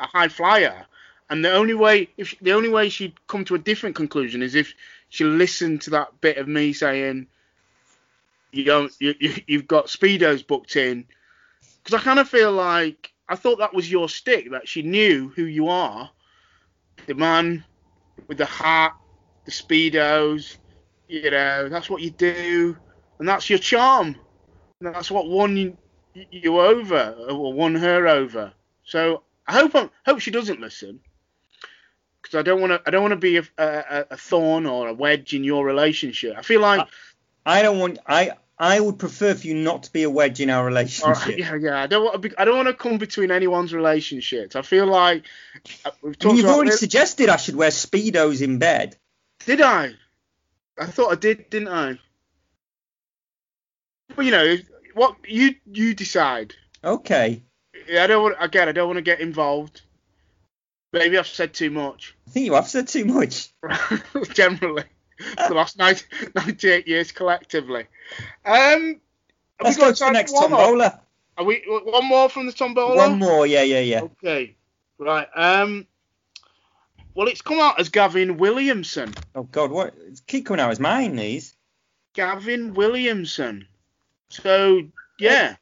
a 0.00 0.06
high 0.06 0.28
flyer? 0.28 0.86
And 1.28 1.44
the 1.44 1.52
only 1.52 1.74
way, 1.74 2.08
if 2.16 2.28
she, 2.28 2.38
the 2.40 2.52
only 2.52 2.68
way 2.68 2.88
she'd 2.88 3.14
come 3.26 3.44
to 3.44 3.54
a 3.54 3.58
different 3.58 3.94
conclusion 3.94 4.42
is 4.42 4.54
if 4.54 4.74
she 5.10 5.24
listened 5.24 5.82
to 5.82 5.90
that 5.90 6.20
bit 6.20 6.38
of 6.38 6.48
me 6.48 6.72
saying, 6.72 7.26
"You 8.52 8.64
don't, 8.64 8.92
you, 8.98 9.14
you 9.20 9.34
you've 9.46 9.68
got 9.68 9.86
speedos 9.86 10.44
booked 10.44 10.76
in," 10.76 11.04
because 11.84 12.00
I 12.00 12.02
kind 12.02 12.18
of 12.18 12.28
feel 12.28 12.52
like 12.52 13.12
I 13.28 13.36
thought 13.36 13.58
that 13.58 13.74
was 13.74 13.90
your 13.90 14.08
stick 14.08 14.50
that 14.50 14.66
she 14.66 14.82
knew 14.82 15.28
who 15.28 15.44
you 15.44 15.68
are, 15.68 16.10
the 17.06 17.14
man 17.14 17.64
with 18.28 18.38
the 18.38 18.46
hat, 18.46 18.94
the 19.44 19.50
speedos, 19.50 20.56
you 21.08 21.30
know, 21.30 21.68
that's 21.68 21.90
what 21.90 22.02
you 22.02 22.10
do, 22.10 22.76
and 23.18 23.28
that's 23.28 23.50
your 23.50 23.58
charm. 23.58 24.16
And 24.80 24.94
that's 24.94 25.10
what 25.10 25.28
won 25.28 25.76
you, 26.14 26.60
over, 26.60 27.14
or 27.28 27.52
won 27.52 27.74
her 27.74 28.06
over. 28.06 28.52
So 28.84 29.22
I 29.46 29.52
hope 29.52 29.74
I'm, 29.74 29.90
hope 30.06 30.20
she 30.20 30.30
doesn't 30.30 30.60
listen, 30.60 31.00
because 32.22 32.38
I 32.38 32.42
don't 32.42 32.60
want 32.60 32.72
to 32.72 32.82
I 32.86 32.90
don't 32.90 33.02
want 33.02 33.12
to 33.12 33.16
be 33.16 33.36
a, 33.36 33.42
a, 33.58 34.06
a 34.10 34.16
thorn 34.16 34.66
or 34.66 34.88
a 34.88 34.94
wedge 34.94 35.34
in 35.34 35.44
your 35.44 35.64
relationship. 35.64 36.34
I 36.36 36.42
feel 36.42 36.60
like 36.60 36.86
I 37.44 37.62
don't 37.62 37.78
want. 37.78 37.98
I 38.06 38.32
I 38.60 38.78
would 38.78 38.98
prefer 38.98 39.34
for 39.34 39.46
you 39.46 39.54
not 39.54 39.84
to 39.84 39.92
be 39.92 40.02
a 40.02 40.10
wedge 40.10 40.38
in 40.40 40.50
our 40.50 40.62
relationship. 40.64 41.26
right, 41.26 41.38
yeah, 41.38 41.54
yeah. 41.54 41.82
I 41.82 41.86
don't 41.86 42.04
want 42.04 42.22
to 42.22 42.28
be, 42.28 42.36
I 42.36 42.44
don't 42.44 42.56
want 42.56 42.68
to 42.68 42.74
come 42.74 42.98
between 42.98 43.30
anyone's 43.30 43.72
relationships. 43.72 44.54
I 44.54 44.60
feel 44.60 44.86
like 44.86 45.24
uh, 45.86 45.90
we've 46.02 46.18
talked 46.18 46.36
you've 46.36 46.44
about 46.44 46.56
already 46.56 46.70
this- 46.70 46.80
suggested 46.80 47.30
I 47.30 47.36
should 47.38 47.56
wear 47.56 47.70
speedos 47.70 48.42
in 48.42 48.58
bed. 48.58 48.98
Did 49.46 49.62
I? 49.62 49.94
I 50.78 50.86
thought 50.86 51.10
I 51.10 51.14
did, 51.14 51.48
didn't 51.48 51.68
I? 51.68 51.98
Well, 54.14 54.26
you 54.26 54.32
know, 54.32 54.56
what 54.94 55.16
you 55.26 55.54
you 55.64 55.94
decide. 55.94 56.54
Okay. 56.84 57.42
Yeah, 57.88 58.04
I 58.04 58.06
don't 58.08 58.22
want 58.22 58.36
again. 58.40 58.68
I 58.68 58.72
don't 58.72 58.88
want 58.88 58.98
to 58.98 59.02
get 59.02 59.20
involved. 59.20 59.80
Maybe 60.92 61.16
I've 61.16 61.26
said 61.26 61.54
too 61.54 61.70
much. 61.70 62.14
I 62.26 62.30
think 62.32 62.46
you 62.46 62.54
have 62.54 62.68
said 62.68 62.88
too 62.88 63.04
much. 63.04 63.48
Generally, 64.34 64.84
for 65.20 65.36
the 65.48 65.54
last 65.54 65.78
90, 65.78 66.04
98 66.34 66.88
years 66.88 67.12
collectively. 67.12 67.86
Um, 68.44 69.00
Let's 69.62 69.76
go 69.76 69.92
to 69.92 70.04
the 70.04 70.10
next 70.10 70.32
tombola. 70.32 71.00
Are 71.36 71.44
we 71.44 71.62
one 71.66 72.06
more 72.06 72.28
from 72.28 72.46
the 72.46 72.52
tombola? 72.52 72.96
One 72.96 73.18
more, 73.18 73.46
yeah, 73.46 73.62
yeah, 73.62 73.80
yeah. 73.80 74.02
Okay, 74.02 74.56
right. 74.98 75.28
Um, 75.34 75.86
well, 77.14 77.28
it's 77.28 77.42
come 77.42 77.60
out 77.60 77.80
as 77.80 77.88
Gavin 77.88 78.36
Williamson. 78.38 79.14
Oh 79.34 79.42
God, 79.44 79.70
what? 79.70 79.94
It's 80.06 80.20
keep 80.20 80.46
coming 80.46 80.60
out 80.60 80.70
as 80.70 80.80
mine. 80.80 81.16
These. 81.16 81.56
Gavin 82.14 82.74
Williamson. 82.74 83.66
So 84.28 84.82
yeah, 85.18 85.56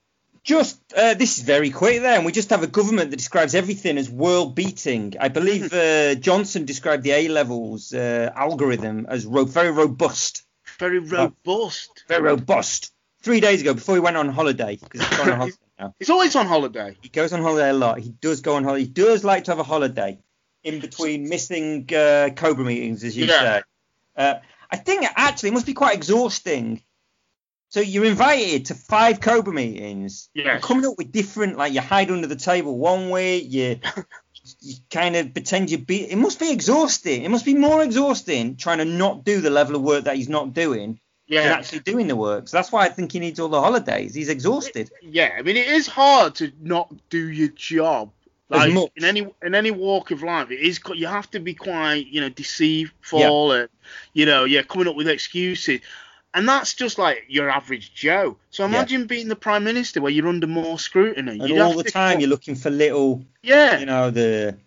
Just 0.49 0.81
uh, 0.97 1.13
this 1.13 1.37
is 1.37 1.45
very 1.45 1.69
quick 1.69 2.01
there, 2.01 2.17
and 2.17 2.25
we 2.25 2.33
just 2.33 2.49
have 2.49 2.63
a 2.63 2.67
government 2.67 3.11
that 3.11 3.19
describes 3.19 3.55
everything 3.55 3.99
as 3.99 4.09
world 4.09 4.55
beating. 4.55 5.13
I 5.21 5.29
believe 5.29 5.71
uh, 5.75 6.15
Johnson 6.15 6.65
described 6.65 7.03
the 7.03 7.11
A 7.11 7.29
levels 7.29 7.93
uh, 7.93 8.33
algorithm 8.35 9.05
as 9.11 9.27
ro- 9.27 9.45
very 9.45 9.71
robust. 9.71 10.45
very 10.79 11.01
robust. 11.01 12.05
Very 12.09 12.23
robust. 12.23 12.93
Three 13.21 13.41
days 13.41 13.61
ago, 13.61 13.75
before 13.75 13.97
he 13.97 14.01
went 14.01 14.17
on 14.17 14.31
holiday, 14.31 14.77
because 14.83 15.07
he's 15.07 15.19
on 15.19 15.37
holiday 15.37 15.57
now. 15.79 15.95
He's 15.99 16.09
always 16.09 16.35
on 16.35 16.47
holiday. 16.47 16.97
He 17.03 17.11
goes 17.11 17.35
on 17.35 17.43
holiday 17.43 17.69
a 17.69 17.75
lot. 17.75 17.99
He 17.99 18.09
does 18.09 18.41
go 18.41 18.55
on 18.55 18.65
holiday. 18.65 18.85
He 18.85 18.91
does 18.91 19.25
like 19.25 19.45
to 19.45 19.51
have 19.51 19.59
a 19.59 19.65
holiday 19.75 20.19
in 20.65 20.81
between 20.81 21.29
missing 21.29 21.91
uh, 21.95 22.31
Cobra 22.35 22.65
meetings, 22.65 23.05
as 23.05 23.15
you 23.15 23.27
Yeah. 23.27 23.39
said. 23.39 23.63
Uh, 24.17 24.35
I 24.71 24.77
think 24.79 25.05
actually 25.15 25.51
it 25.51 25.53
must 25.53 25.67
be 25.67 25.75
quite 25.75 25.95
exhausting. 25.95 26.81
So 27.70 27.81
you're 27.81 28.07
invited 28.07 28.66
to 28.66 28.74
five 28.74 29.20
Cobra 29.20 29.52
meetings. 29.52 30.31
You're 30.33 30.59
coming 30.59 30.87
up 30.87 30.94
with 30.96 31.12
different, 31.12 31.59
like 31.59 31.72
you 31.74 31.81
hide 31.81 32.11
under 32.11 32.26
the 32.26 32.37
table 32.37 32.78
one 32.78 33.11
way, 33.11 33.38
you 33.38 33.81
you 34.61 34.74
kind 34.90 35.16
of 35.16 35.33
pretend 35.35 35.70
you 35.70 35.78
be. 35.78 36.11
It 36.11 36.16
must 36.16 36.40
be 36.40 36.50
exhausting. 36.50 37.24
It 37.24 37.31
must 37.31 37.44
be 37.44 37.54
more 37.54 37.83
exhausting 37.83 38.57
trying 38.57 38.78
to 38.78 38.85
not 38.85 39.24
do 39.24 39.40
the 39.40 39.50
level 39.50 39.76
of 39.76 39.83
work 39.83 40.04
that 40.04 40.16
he's 40.16 40.28
not 40.31 40.54
doing 40.54 40.98
than 41.28 41.44
Yeah, 41.44 41.52
actually 41.52 41.81
doing 41.81 42.09
the 42.09 42.16
work. 42.16 42.48
So 42.48 42.57
that's 42.57 42.72
why 42.72 42.87
I 42.87 42.88
think 42.88 43.12
he 43.12 43.18
needs 43.18 43.38
all 43.38 43.48
the 43.48 43.61
holidays. 43.61 44.14
He's 44.14 44.31
exhausted. 44.31 44.90
yeah. 45.02 45.35
I 45.37 45.42
mean, 45.42 45.57
it 45.57 45.68
is 45.68 45.87
hard 45.87 46.37
to 46.37 46.50
not 46.61 46.92
do 47.11 47.28
your 47.28 47.48
job. 47.48 48.12
Like 48.50 48.72
in 48.96 49.04
any 49.04 49.26
in 49.42 49.54
any 49.54 49.70
walk 49.70 50.11
of 50.11 50.22
life, 50.22 50.50
it 50.50 50.61
is. 50.61 50.81
You 50.94 51.07
have 51.07 51.31
to 51.33 51.38
be 51.38 51.52
quite, 51.52 52.07
you 52.07 52.22
know, 52.22 52.31
deceitful 52.31 53.52
and, 53.52 53.68
you 54.14 54.24
know, 54.24 54.44
yeah, 54.44 54.62
coming 54.62 54.88
up 54.88 54.96
with 54.96 55.07
excuses. 55.07 55.81
And 56.35 56.49
that's 56.49 56.75
just 56.75 56.99
like 56.99 57.25
your 57.29 57.49
average 57.49 57.95
Joe. 57.95 58.37
So 58.51 58.64
imagine 58.64 59.07
being 59.07 59.29
the 59.29 59.37
prime 59.37 59.64
minister 59.64 60.01
where 60.01 60.12
you're 60.12 60.29
under 60.29 60.47
more 60.47 60.79
scrutiny. 60.79 61.41
And 61.41 61.49
You'd 61.49 61.61
all 61.61 61.75
the 61.75 61.85
time 61.85 62.21
you're 62.21 62.29
looking 62.29 62.55
for 62.55 62.71
little 62.71 63.25
Yeah. 63.43 63.79
you 63.79 63.87
know 63.87 64.11
the 64.11 64.59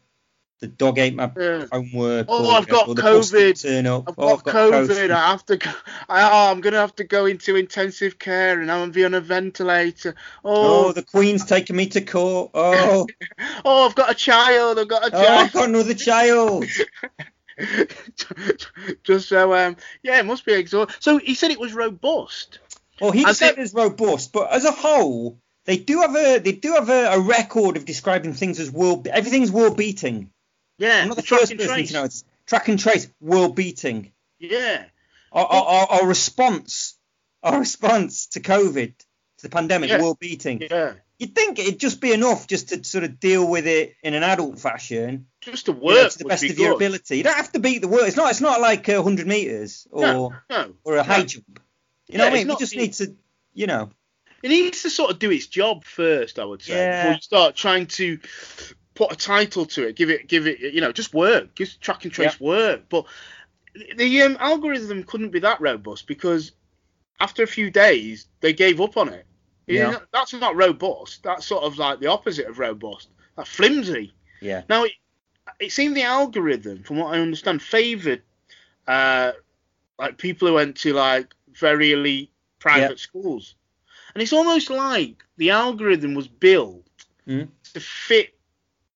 the 0.62 0.68
dog 0.68 1.00
ate 1.00 1.16
my 1.16 1.30
yeah. 1.38 1.66
homework. 1.72 2.28
Oh, 2.30 2.52
or, 2.52 2.58
I've 2.58 2.68
got 2.68 2.88
or 2.88 2.94
the 2.94 3.02
bus 3.02 3.32
didn't 3.32 3.56
COVID. 3.56 3.62
Turn 3.64 3.88
up. 3.88 4.10
I've 4.10 4.16
oh, 4.18 4.38
got, 4.38 4.46
COVID. 4.46 5.10
I 5.10 5.32
have 5.32 5.46
to 5.48 5.58
go. 5.58 5.72
I, 6.08 6.22
oh, 6.22 6.52
I'm 6.52 6.62
gonna 6.62 6.78
have 6.78 6.96
to 6.98 7.04
go 7.04 7.26
into 7.26 7.56
intensive 7.56 8.20
care 8.20 8.62
and 8.62 8.72
I'm 8.72 8.82
gonna 8.82 8.92
be 8.92 9.04
on 9.04 9.16
a 9.16 9.22
ventilator. 9.22 10.16
Oh, 10.46 10.88
Oh, 10.88 10.92
the 10.94 11.02
Queen's 11.02 11.46
taking 11.46 11.76
me 11.76 11.88
to 11.88 12.02
court. 12.02 12.52
Oh, 12.54 13.08
oh, 13.66 13.88
I've 13.88 13.96
got 13.96 14.12
a 14.12 14.16
child. 14.16 14.78
I've 14.78 14.88
got 14.88 15.08
a 15.08 15.12
child. 15.12 15.26
oh, 15.28 15.34
I've 15.34 15.54
got 15.54 15.70
another 15.70 15.96
child. 15.96 16.66
Just 19.04 19.30
so 19.30 19.54
um, 19.54 19.78
yeah, 20.04 20.20
it 20.20 20.26
must 20.26 20.46
be 20.46 20.54
exhausting. 20.54 20.96
So 21.00 21.18
he 21.18 21.34
said 21.36 21.52
it 21.52 21.60
was 21.60 21.74
robust. 21.74 22.60
Well, 23.00 23.12
he 23.12 23.24
said 23.34 23.56
think- 23.56 23.60
it's 23.60 23.74
robust, 23.74 24.32
but 24.32 24.52
as 24.52 24.66
a 24.66 24.72
whole, 24.72 25.38
they 25.66 25.78
do 25.78 26.02
have 26.02 26.16
a 26.16 26.40
they 26.40 26.52
do 26.54 26.74
have 26.74 26.90
a, 26.90 27.14
a 27.14 27.20
record 27.20 27.78
of 27.78 27.86
describing 27.86 28.34
things 28.34 28.60
as 28.60 28.70
world. 28.72 29.08
Everything's 29.08 29.52
world 29.52 29.78
beating. 29.78 30.30
Yeah, 30.78 31.02
I'm 31.02 31.08
not 31.10 31.18
the, 31.18 31.24
track 31.24 31.42
first 31.42 31.52
person 31.58 31.68
trace. 31.76 31.88
to 31.90 31.94
know 31.94 32.04
it's 32.06 32.24
track 32.48 32.68
and 32.68 32.80
trace 32.80 33.08
world 33.20 33.56
beating. 33.56 34.12
Yeah, 34.40 34.84
Our, 35.32 35.46
our, 35.46 35.64
our, 35.66 35.88
our 36.02 36.08
response, 36.08 36.96
our 37.44 37.60
response 37.60 38.26
to 38.28 38.40
COVID, 38.40 38.94
to 38.98 39.44
the 39.44 39.50
pandemic, 39.50 39.92
Yeah. 39.92 40.02
world 40.02 40.18
beating. 40.20 40.62
yeah. 40.62 40.94
You'd 41.22 41.36
think 41.36 41.60
it'd 41.60 41.80
just 41.80 42.02
be 42.02 42.14
enough 42.14 42.48
just 42.48 42.70
to 42.70 42.84
sort 42.84 43.04
of 43.04 43.20
deal 43.20 43.48
with 43.48 43.68
it 43.68 43.96
in 44.02 44.16
an 44.16 44.24
adult 44.24 44.58
fashion, 44.58 45.28
Just 45.40 45.68
to 45.68 45.72
you 45.72 45.78
work 45.78 45.96
know, 45.96 46.10
to 46.10 46.18
the 46.18 46.26
best 46.26 46.42
be 46.42 46.50
of 46.50 46.58
your 46.58 46.74
ability. 46.74 47.18
You 47.18 47.24
don't 47.24 47.36
have 47.38 47.52
to 47.52 47.60
beat 47.60 47.84
the 47.84 47.88
world. 47.88 48.08
It's 48.08 48.18
not. 48.18 48.32
It's 48.32 48.42
not 48.42 48.60
like 48.60 48.90
uh, 48.90 48.94
100 48.96 49.28
meters 49.28 49.88
or 49.92 50.02
No, 50.02 50.34
no. 50.50 50.74
or 50.84 50.96
a 50.96 51.04
high 51.04 51.22
jump. 51.24 51.60
You 52.08 52.18
know 52.18 52.24
Yeah, 52.24 52.30
what 52.32 52.36
I 52.36 52.40
mean? 52.40 52.48
We 52.48 52.56
just 52.56 52.76
need 52.76 52.94
to, 52.94 53.16
you 53.54 53.68
know. 53.68 53.92
it 54.42 54.50
needs 54.50 54.82
to 54.82 54.90
sort 54.90 55.12
of 55.12 55.20
do 55.20 55.30
its 55.30 55.46
job 55.46 55.84
first, 55.84 56.40
I 56.40 56.44
would 56.46 56.64
say, 56.64 56.74
Yeah. 56.74 57.04
before 57.04 57.14
you 57.18 57.22
start 57.22 57.56
trying 57.56 57.86
to 57.86 58.18
put 58.96 59.12
a 59.12 59.16
title 59.16 59.68
to 59.68 59.88
it, 59.88 59.96
give 59.96 60.10
it, 60.10 60.28
give 60.28 60.48
it, 60.48 60.60
you 60.60 60.82
know, 60.82 60.92
just 60.92 61.14
work, 61.14 61.54
just 61.54 61.82
track 61.82 62.04
and 62.04 62.12
trace 62.12 62.40
work. 62.40 62.90
But 62.90 63.06
the 63.96 64.24
um, 64.24 64.38
algorithm 64.40 65.04
couldn't 65.04 65.30
be 65.30 65.40
that 65.42 65.62
robust 65.62 66.08
because 66.08 66.52
after 67.20 67.44
a 67.44 67.48
few 67.48 67.70
days 67.70 68.26
they 68.40 68.54
gave 68.54 68.82
up 68.82 68.98
on 68.98 69.10
it. 69.10 69.28
Yeah. 69.76 70.00
That's 70.12 70.34
not 70.34 70.56
robust. 70.56 71.24
That's 71.24 71.46
sort 71.46 71.64
of 71.64 71.78
like 71.78 72.00
the 72.00 72.08
opposite 72.08 72.48
of 72.48 72.60
robust. 72.60 73.10
That's 73.36 73.50
flimsy. 73.50 74.14
Yeah. 74.42 74.64
Now, 74.70 74.84
it, 74.86 74.94
it 75.60 75.72
seemed 75.72 75.96
the 75.96 76.04
algorithm, 76.04 76.84
from 76.84 76.98
what 76.98 77.14
I 77.14 77.20
understand, 77.20 77.62
favoured 77.62 78.22
uh, 78.88 79.32
like 80.00 80.18
people 80.18 80.48
who 80.48 80.56
went 80.56 80.78
to 80.78 80.94
like 80.94 81.34
very 81.54 81.92
elite 81.92 82.32
private 82.60 83.00
schools, 83.00 83.56
and 84.14 84.22
it's 84.22 84.34
almost 84.34 84.70
like 84.70 85.24
the 85.38 85.52
algorithm 85.52 86.14
was 86.16 86.28
built 86.28 86.86
Mm. 87.28 87.50
to 87.74 87.80
fit 87.80 88.34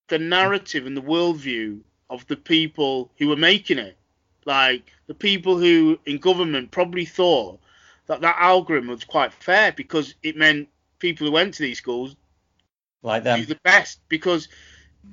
the 0.08 0.18
narrative 0.18 0.88
and 0.88 0.98
the 0.98 1.02
worldview 1.02 1.80
of 2.10 2.26
the 2.26 2.36
people 2.36 3.12
who 3.20 3.28
were 3.28 3.36
making 3.36 3.78
it. 3.78 3.96
Like 4.46 4.92
the 5.06 5.14
people 5.14 5.58
who 5.58 6.00
in 6.08 6.18
government 6.18 6.72
probably 6.72 7.06
thought 7.06 7.60
that 8.08 8.22
that 8.22 8.36
algorithm 8.40 8.90
was 8.90 9.04
quite 9.04 9.34
fair 9.34 9.72
because 9.72 10.16
it 10.24 10.36
meant 10.38 10.70
people 11.00 11.28
who 11.28 11.34
went 11.34 11.54
to 11.56 11.64
these 11.64 11.78
schools 11.78 12.16
Like 13.02 13.24
do 13.24 13.30
them. 13.30 13.46
the 13.46 13.60
best 13.64 14.00
because 14.10 14.48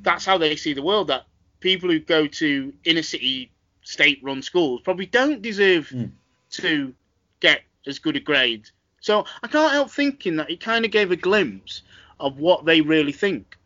that's 0.03 0.25
how 0.25 0.39
they 0.39 0.57
see 0.57 0.73
the 0.75 0.83
world. 0.83 1.09
That 1.09 1.25
people 1.61 1.91
who 1.91 1.99
go 2.01 2.27
to 2.27 2.73
inner 2.85 3.03
city 3.03 3.51
state-run 3.83 4.43
schools 4.43 4.81
probably 4.83 5.07
don't 5.07 5.43
deserve 5.43 5.89
Mm. 5.89 6.13
to 6.51 6.95
get 7.41 7.63
as 7.87 7.99
good 7.99 8.17
a 8.17 8.21
grade. 8.21 8.69
So 9.01 9.25
I 9.43 9.49
can't 9.49 9.73
help 9.73 9.91
thinking 9.91 10.37
that 10.37 10.51
it 10.51 10.61
kind 10.61 10.85
of 10.85 10.91
gave 10.93 11.11
a 11.11 11.17
glimpse 11.17 11.83
of 12.21 12.39
what 12.39 12.65
they 12.65 12.81
really 12.81 13.13
think, 13.13 13.57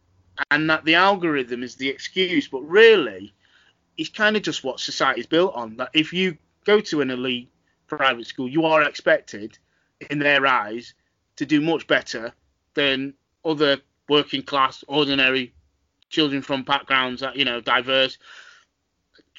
and 0.50 0.70
that 0.70 0.84
the 0.86 0.94
algorithm 0.94 1.62
is 1.62 1.74
the 1.76 1.88
excuse, 1.90 2.48
but 2.48 2.62
really, 2.62 3.34
it's 3.98 4.08
kind 4.08 4.36
of 4.36 4.42
just 4.42 4.64
what 4.64 4.80
society's 4.80 5.26
built 5.26 5.54
on. 5.54 5.76
That 5.76 5.90
if 5.92 6.12
you 6.14 6.38
go 6.64 6.80
to 6.80 7.02
an 7.02 7.10
elite 7.10 7.50
private 7.87 8.27
school, 8.27 8.49
you 8.49 8.64
are 8.64 8.83
expected, 8.83 9.59
in 10.11 10.18
their 10.18 10.46
eyes, 10.46 10.94
to 11.37 11.46
do 11.46 11.61
much 11.61 11.87
better 11.87 12.33
than 12.75 13.14
other 13.44 13.79
working 14.09 14.42
class, 14.42 14.85
ordinary 14.88 15.53
children 16.09 16.42
from 16.42 16.62
backgrounds 16.62 17.20
that 17.20 17.37
you 17.37 17.44
know 17.44 17.61
diverse. 17.61 18.18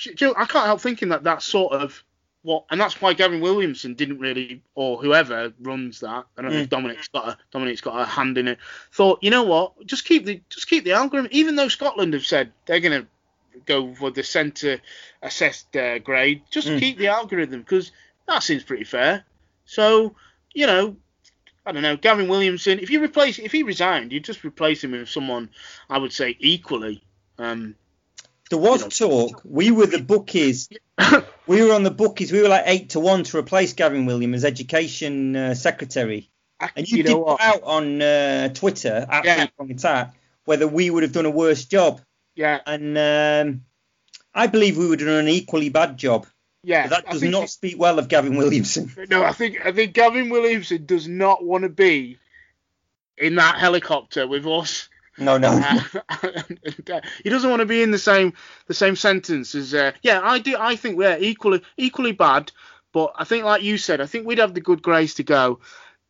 I 0.05 0.45
can't 0.45 0.65
help 0.65 0.81
thinking 0.81 1.09
that 1.09 1.23
that's 1.23 1.45
sort 1.45 1.73
of 1.73 2.03
what, 2.43 2.65
and 2.69 2.79
that's 2.79 3.01
why 3.01 3.13
Gavin 3.13 3.41
Williamson 3.41 3.95
didn't 3.95 4.19
really, 4.19 4.61
or 4.75 4.97
whoever 4.97 5.51
runs 5.59 5.99
that. 6.01 6.25
I 6.37 6.41
don't 6.41 6.51
know 6.51 6.59
if 6.59 6.69
Dominic's 6.69 7.07
got 7.07 7.27
a 7.29 7.37
Dominic's 7.51 7.81
got 7.81 7.99
a 8.01 8.05
hand 8.05 8.37
in 8.37 8.47
it. 8.47 8.59
Thought, 8.91 9.19
you 9.21 9.31
know 9.31 9.43
what, 9.43 9.85
just 9.85 10.05
keep 10.05 10.25
the 10.25 10.41
just 10.49 10.69
keep 10.69 10.83
the 10.83 10.93
algorithm. 10.93 11.29
Even 11.31 11.55
though 11.55 11.67
Scotland 11.67 12.13
have 12.13 12.25
said 12.25 12.51
they're 12.65 12.79
going 12.79 13.01
to 13.01 13.07
go 13.65 13.93
for 13.95 14.11
the 14.11 14.23
centre 14.23 14.79
assessed 15.21 15.75
uh, 15.75 15.99
grade, 15.99 16.41
just 16.51 16.67
Mm. 16.67 16.79
keep 16.79 16.97
the 16.97 17.07
algorithm 17.07 17.61
because 17.61 17.91
that 18.27 18.43
seems 18.43 18.63
pretty 18.63 18.83
fair. 18.83 19.23
So, 19.65 20.15
you 20.53 20.67
know, 20.67 20.95
I 21.65 21.71
don't 21.71 21.81
know, 21.81 21.97
Gavin 21.97 22.27
Williamson. 22.29 22.79
If 22.79 22.89
you 22.89 23.03
replace, 23.03 23.39
if 23.39 23.51
he 23.51 23.63
resigned, 23.63 24.11
you'd 24.13 24.23
just 24.23 24.43
replace 24.43 24.83
him 24.83 24.91
with 24.91 25.09
someone 25.09 25.49
I 25.89 25.97
would 25.97 26.13
say 26.13 26.35
equally. 26.39 27.03
Um, 27.37 27.75
There 28.49 28.59
was 28.59 28.79
you 28.99 29.07
know. 29.07 29.27
talk. 29.27 29.41
We 29.43 29.71
were 29.71 29.87
the 29.87 30.01
bookies. 30.01 30.69
We 31.47 31.63
were 31.63 31.73
on 31.73 31.83
the 31.83 31.91
bookies. 31.91 32.29
We 32.33 32.41
were 32.41 32.49
like 32.49 32.63
eight 32.65 32.89
to 32.89 32.99
one 32.99 33.23
to 33.23 33.37
replace 33.37 33.71
Gavin 33.71 34.05
William 34.05 34.33
as 34.33 34.43
education 34.43 35.33
uh, 35.35 35.53
secretary. 35.53 36.29
I- 36.59 36.69
And 36.75 36.89
you, 36.89 36.97
you 36.97 37.03
did 37.03 37.13
put 37.13 37.39
out 37.39 37.63
on 37.63 38.01
uh, 38.01 38.49
Twitter 38.49 39.05
at 39.09 39.23
Yeah. 39.23 39.47
Attack 39.59 40.13
whether 40.43 40.67
we 40.67 40.89
would 40.89 41.03
have 41.03 41.11
done 41.13 41.25
a 41.25 41.29
worse 41.29 41.65
job, 41.65 41.99
Yeah, 42.35 42.59
and 42.65 42.97
um, 42.97 43.61
I 44.33 44.47
believe 44.47 44.77
we 44.77 44.87
would 44.87 44.99
have 45.01 45.07
done 45.09 45.19
an 45.19 45.27
equally 45.29 45.67
bad 45.69 45.97
job. 45.97 46.25
Yeah. 46.63 46.83
But 46.83 46.89
that 46.89 47.07
I 47.07 47.11
does 47.13 47.21
think 47.21 47.31
not 47.31 47.49
speak 47.49 47.77
well 47.77 47.99
of 47.99 48.07
Gavin 48.07 48.37
Williamson. 48.37 48.91
No, 49.09 49.23
I 49.23 49.31
think 49.31 49.65
I 49.65 49.71
think 49.71 49.93
Gavin 49.93 50.29
Williamson 50.29 50.85
does 50.85 51.07
not 51.07 51.43
want 51.43 51.63
to 51.63 51.69
be 51.69 52.17
in 53.17 53.35
that 53.35 53.57
helicopter 53.57 54.27
with 54.27 54.45
us. 54.45 54.89
No, 55.17 55.37
no. 55.37 55.49
Uh, 55.49 55.81
and, 56.23 56.89
uh, 56.91 57.01
he 57.23 57.29
doesn't 57.29 57.49
want 57.49 57.61
to 57.61 57.65
be 57.65 57.81
in 57.81 57.91
the 57.91 57.99
same 57.99 58.33
the 58.67 58.73
same 58.73 58.95
sentence 58.95 59.55
as 59.55 59.73
uh, 59.73 59.91
yeah. 60.01 60.21
I 60.23 60.39
do. 60.39 60.55
I 60.59 60.75
think 60.75 60.97
we're 60.97 61.17
equally 61.19 61.63
equally 61.77 62.11
bad, 62.11 62.51
but 62.93 63.13
I 63.15 63.23
think 63.23 63.43
like 63.43 63.63
you 63.63 63.77
said, 63.77 64.01
I 64.01 64.05
think 64.05 64.27
we'd 64.27 64.37
have 64.39 64.53
the 64.53 64.61
good 64.61 64.81
grace 64.81 65.15
to 65.15 65.23
go. 65.23 65.59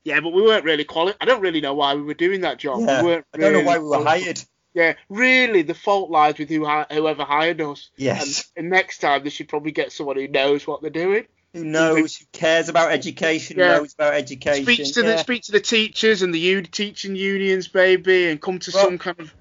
Yeah, 0.03 0.21
but 0.21 0.31
we 0.31 0.41
weren't 0.41 0.65
really 0.65 0.85
quali 0.85 1.13
I 1.19 1.25
don't 1.25 1.41
really 1.41 1.61
know 1.61 1.73
why 1.73 1.95
we 1.95 2.01
were 2.01 2.13
doing 2.13 2.41
that 2.41 2.59
job. 2.59 2.81
Yeah, 2.81 3.01
we 3.01 3.07
weren't 3.07 3.25
I 3.33 3.37
don't 3.37 3.53
know 3.53 3.61
why 3.61 3.77
we 3.77 3.85
were 3.85 3.89
qualified. 3.97 4.23
hired. 4.23 4.43
Yeah, 4.77 4.93
really, 5.09 5.63
the 5.63 5.73
fault 5.73 6.11
lies 6.11 6.37
with 6.37 6.49
who 6.49 6.63
hi- 6.63 6.85
whoever 6.91 7.23
hired 7.23 7.59
us. 7.61 7.89
Yes. 7.97 8.51
And, 8.55 8.65
and 8.65 8.69
next 8.71 8.99
time 8.99 9.23
they 9.23 9.31
should 9.31 9.47
probably 9.49 9.71
get 9.71 9.91
someone 9.91 10.17
who 10.17 10.27
knows 10.27 10.67
what 10.67 10.81
they're 10.81 10.91
doing. 10.91 11.25
Who 11.53 11.63
knows? 11.65 12.15
Who 12.17 12.25
cares 12.31 12.69
about 12.69 12.91
education? 12.91 13.57
Yeah. 13.57 13.77
Knows 13.77 13.95
about 13.95 14.13
education? 14.13 14.65
speak 14.65 14.93
to 14.93 15.01
yeah. 15.01 15.07
the 15.13 15.17
speak 15.17 15.41
to 15.43 15.51
the 15.51 15.59
teachers 15.61 16.21
and 16.21 16.31
the 16.31 16.37
u- 16.39 16.61
teaching 16.61 17.15
unions, 17.15 17.67
baby, 17.67 18.29
and 18.29 18.39
come 18.39 18.59
to 18.59 18.71
Well- 18.71 18.85
some 18.85 18.97
kind 18.99 19.19
of 19.19 19.33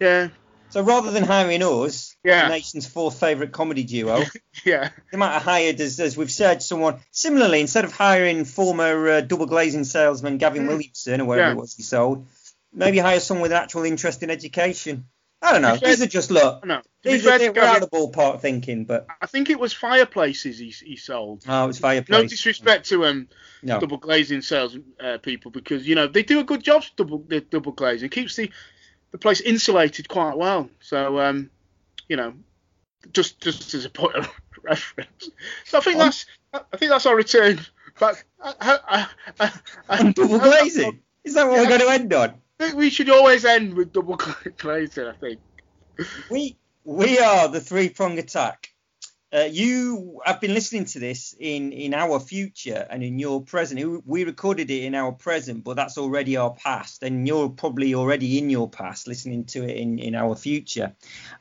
yeah, 0.00 0.28
So 0.70 0.80
rather 0.82 1.10
than 1.10 1.24
hiring 1.24 1.62
us, 1.62 2.16
Yeah. 2.24 2.44
the 2.48 2.54
nation's 2.54 2.86
fourth 2.86 3.20
favourite 3.20 3.52
comedy 3.52 3.82
duo, 3.84 4.22
yeah, 4.64 4.88
they 5.12 5.18
might 5.18 5.32
have 5.32 5.42
hired, 5.42 5.80
as, 5.82 6.00
as 6.00 6.16
we've 6.16 6.30
said, 6.30 6.62
someone 6.62 7.00
similarly. 7.10 7.60
Instead 7.60 7.84
of 7.84 7.92
hiring 7.92 8.44
former 8.46 9.08
uh, 9.08 9.20
double 9.20 9.46
glazing 9.46 9.84
salesman 9.84 10.38
Gavin 10.38 10.64
Mm. 10.64 10.68
Williamson 10.68 11.20
or 11.20 11.24
whatever 11.26 11.48
Yeah. 11.48 11.52
it 11.52 11.58
was 11.58 11.74
he 11.74 11.82
sold, 11.82 12.26
maybe 12.72 12.98
hire 12.98 13.20
someone 13.20 13.42
with 13.42 13.52
an 13.52 13.58
actual 13.58 13.84
interest 13.84 14.22
in 14.22 14.30
education. 14.30 15.06
I 15.40 15.52
don't 15.52 15.62
know. 15.62 15.76
Fair- 15.76 15.90
These 15.90 16.02
are 16.02 16.06
just 16.06 16.30
look. 16.32 16.60
I 16.64 16.80
be 17.04 17.10
These 17.10 17.26
are 17.26 17.38
we're 17.38 17.60
out 17.62 17.80
of 17.82 17.88
the 17.88 17.96
ballpark 17.96 18.40
thinking, 18.40 18.84
but 18.84 19.06
I 19.20 19.26
think 19.26 19.50
it 19.50 19.58
was 19.60 19.72
fireplaces 19.72 20.58
he, 20.58 20.70
he 20.70 20.96
sold. 20.96 21.44
oh, 21.48 21.68
it's 21.68 21.78
fireplace. 21.78 22.22
No 22.22 22.26
disrespect 22.26 22.88
to 22.88 23.04
um 23.06 23.28
No. 23.62 23.78
double 23.78 23.98
glazing 23.98 24.42
sales 24.42 24.76
uh, 25.00 25.18
people 25.18 25.52
because 25.52 25.86
you 25.86 25.94
know 25.94 26.08
they 26.08 26.24
do 26.24 26.40
a 26.40 26.44
good 26.44 26.62
job 26.64 26.82
double 26.96 27.18
the 27.28 27.40
double 27.40 27.70
glazing 27.72 28.08
keeps 28.10 28.34
the 28.34 28.50
the 29.12 29.18
place 29.18 29.40
insulated 29.40 30.08
quite 30.08 30.36
well. 30.36 30.68
So 30.80 31.20
um 31.20 31.50
you 32.08 32.16
know 32.16 32.34
just 33.12 33.40
just 33.40 33.74
as 33.74 33.84
a 33.84 33.90
point 33.90 34.16
of 34.16 34.28
reference. 34.64 35.30
So 35.66 35.78
I 35.78 35.80
think 35.82 35.98
On- 35.98 36.06
that's 36.06 36.26
I 36.52 36.76
think 36.78 36.90
that's 36.90 37.06
our 37.06 37.14
return 37.14 37.60
back. 38.00 38.24
I, 38.42 38.54
I, 38.60 39.06
I, 39.40 39.52
I, 39.88 39.98
On 40.00 40.10
double 40.12 40.34
uh, 40.34 40.38
uh, 40.38 40.44
glazing. 40.50 41.00
Is 41.22 41.34
that 41.34 41.46
what 41.46 41.54
Yeah. 41.56 41.62
we're 41.62 41.68
going 41.68 41.80
to 41.80 41.90
end 41.90 42.12
on? 42.12 42.34
Think 42.68 42.78
we 42.78 42.90
should 42.90 43.10
always 43.10 43.44
end 43.44 43.74
with 43.74 43.92
double 43.92 44.18
glazing. 44.58 45.06
I 45.06 45.12
think. 45.12 45.40
We 46.30 46.56
we 46.84 47.18
are 47.18 47.48
the 47.48 47.60
three 47.60 47.88
prong 47.88 48.18
attack. 48.18 48.68
Uh, 49.30 49.40
you 49.40 50.20
have 50.24 50.40
been 50.40 50.54
listening 50.54 50.86
to 50.86 50.98
this 50.98 51.34
in 51.38 51.72
in 51.72 51.92
our 51.92 52.18
future 52.20 52.86
and 52.88 53.02
in 53.02 53.18
your 53.18 53.42
present. 53.42 54.06
We 54.06 54.24
recorded 54.24 54.70
it 54.70 54.84
in 54.84 54.94
our 54.94 55.12
present, 55.12 55.64
but 55.64 55.76
that's 55.76 55.98
already 55.98 56.36
our 56.36 56.54
past, 56.54 57.02
and 57.02 57.26
you're 57.26 57.48
probably 57.48 57.94
already 57.94 58.38
in 58.38 58.48
your 58.48 58.68
past, 58.68 59.06
listening 59.06 59.44
to 59.46 59.64
it 59.64 59.76
in 59.76 59.98
in 59.98 60.14
our 60.14 60.34
future. 60.34 60.94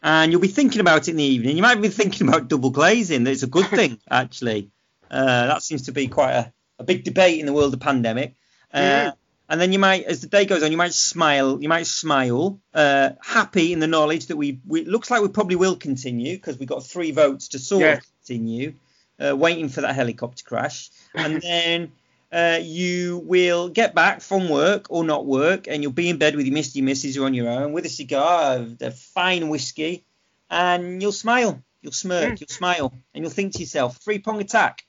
And 0.03 0.31
you'll 0.31 0.41
be 0.41 0.47
thinking 0.47 0.81
about 0.81 1.07
it 1.07 1.11
in 1.11 1.17
the 1.17 1.23
evening. 1.23 1.55
You 1.55 1.61
might 1.61 1.81
be 1.81 1.89
thinking 1.89 2.27
about 2.27 2.47
double 2.47 2.71
glazing. 2.71 3.23
That's 3.23 3.43
a 3.43 3.47
good 3.47 3.67
thing, 3.67 3.99
actually. 4.09 4.71
Uh, 5.09 5.47
that 5.47 5.63
seems 5.63 5.83
to 5.83 5.91
be 5.93 6.07
quite 6.07 6.33
a, 6.33 6.53
a 6.79 6.83
big 6.83 7.03
debate 7.05 7.39
in 7.39 7.45
the 7.45 7.53
world 7.53 7.73
of 7.73 7.79
pandemic. 7.79 8.35
Uh, 8.73 8.79
Yeah. 8.79 9.11
And 9.49 9.59
then 9.61 9.71
you 9.71 9.79
might, 9.79 10.03
as 10.05 10.21
the 10.21 10.27
day 10.27 10.45
goes 10.45 10.63
on, 10.63 10.71
you 10.71 10.77
might 10.77 10.93
smile. 10.93 11.61
You 11.61 11.69
might 11.69 11.87
smile, 11.87 12.59
uh, 12.73 13.11
happy 13.21 13.73
in 13.73 13.79
the 13.79 13.87
knowledge 13.87 14.27
that 14.27 14.35
we, 14.37 14.59
we 14.65 14.81
it 14.81 14.87
looks 14.87 15.09
like 15.11 15.21
we 15.21 15.29
probably 15.29 15.55
will 15.55 15.75
continue 15.75 16.35
because 16.35 16.57
we 16.57 16.65
got 16.65 16.85
three 16.85 17.11
votes 17.11 17.49
to 17.49 17.59
sort 17.59 17.81
Yeah. 17.83 17.93
of 17.93 18.03
continue, 18.25 18.73
uh, 19.19 19.35
waiting 19.35 19.69
for 19.69 19.81
that 19.81 19.95
helicopter 19.95 20.43
crash, 20.43 20.89
and 21.13 21.41
then. 21.41 21.91
Uh, 22.29 22.59
you 22.61 23.19
will 23.23 23.69
get 23.69 23.95
back 23.95 24.19
from 24.19 24.49
work 24.49 24.87
or 24.89 25.05
not 25.05 25.25
work, 25.25 25.65
and 25.69 25.81
you'll 25.81 25.93
be 25.93 26.09
in 26.09 26.17
bed 26.17 26.35
with 26.35 26.45
your 26.45 26.53
misty 26.53 26.81
missus 26.81 27.17
or 27.17 27.25
on 27.25 27.33
your 27.33 27.47
own 27.47 27.71
with 27.71 27.85
a 27.85 27.89
cigar, 27.89 28.67
a 28.81 28.91
fine 28.91 29.47
whiskey, 29.47 30.03
and 30.49 31.01
you'll 31.01 31.13
smile, 31.13 31.63
you'll 31.81 31.93
smirk, 31.93 32.33
Mm. 32.33 32.39
you'll 32.41 32.49
smile, 32.49 32.93
and 33.13 33.23
you'll 33.23 33.31
think 33.31 33.53
to 33.53 33.59
yourself, 33.59 33.95
three 34.03 34.19
prong 34.19 34.41
attack. 34.41 34.85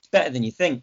It's 0.00 0.08
better 0.08 0.30
than 0.30 0.42
you 0.42 0.50
think. 0.50 0.82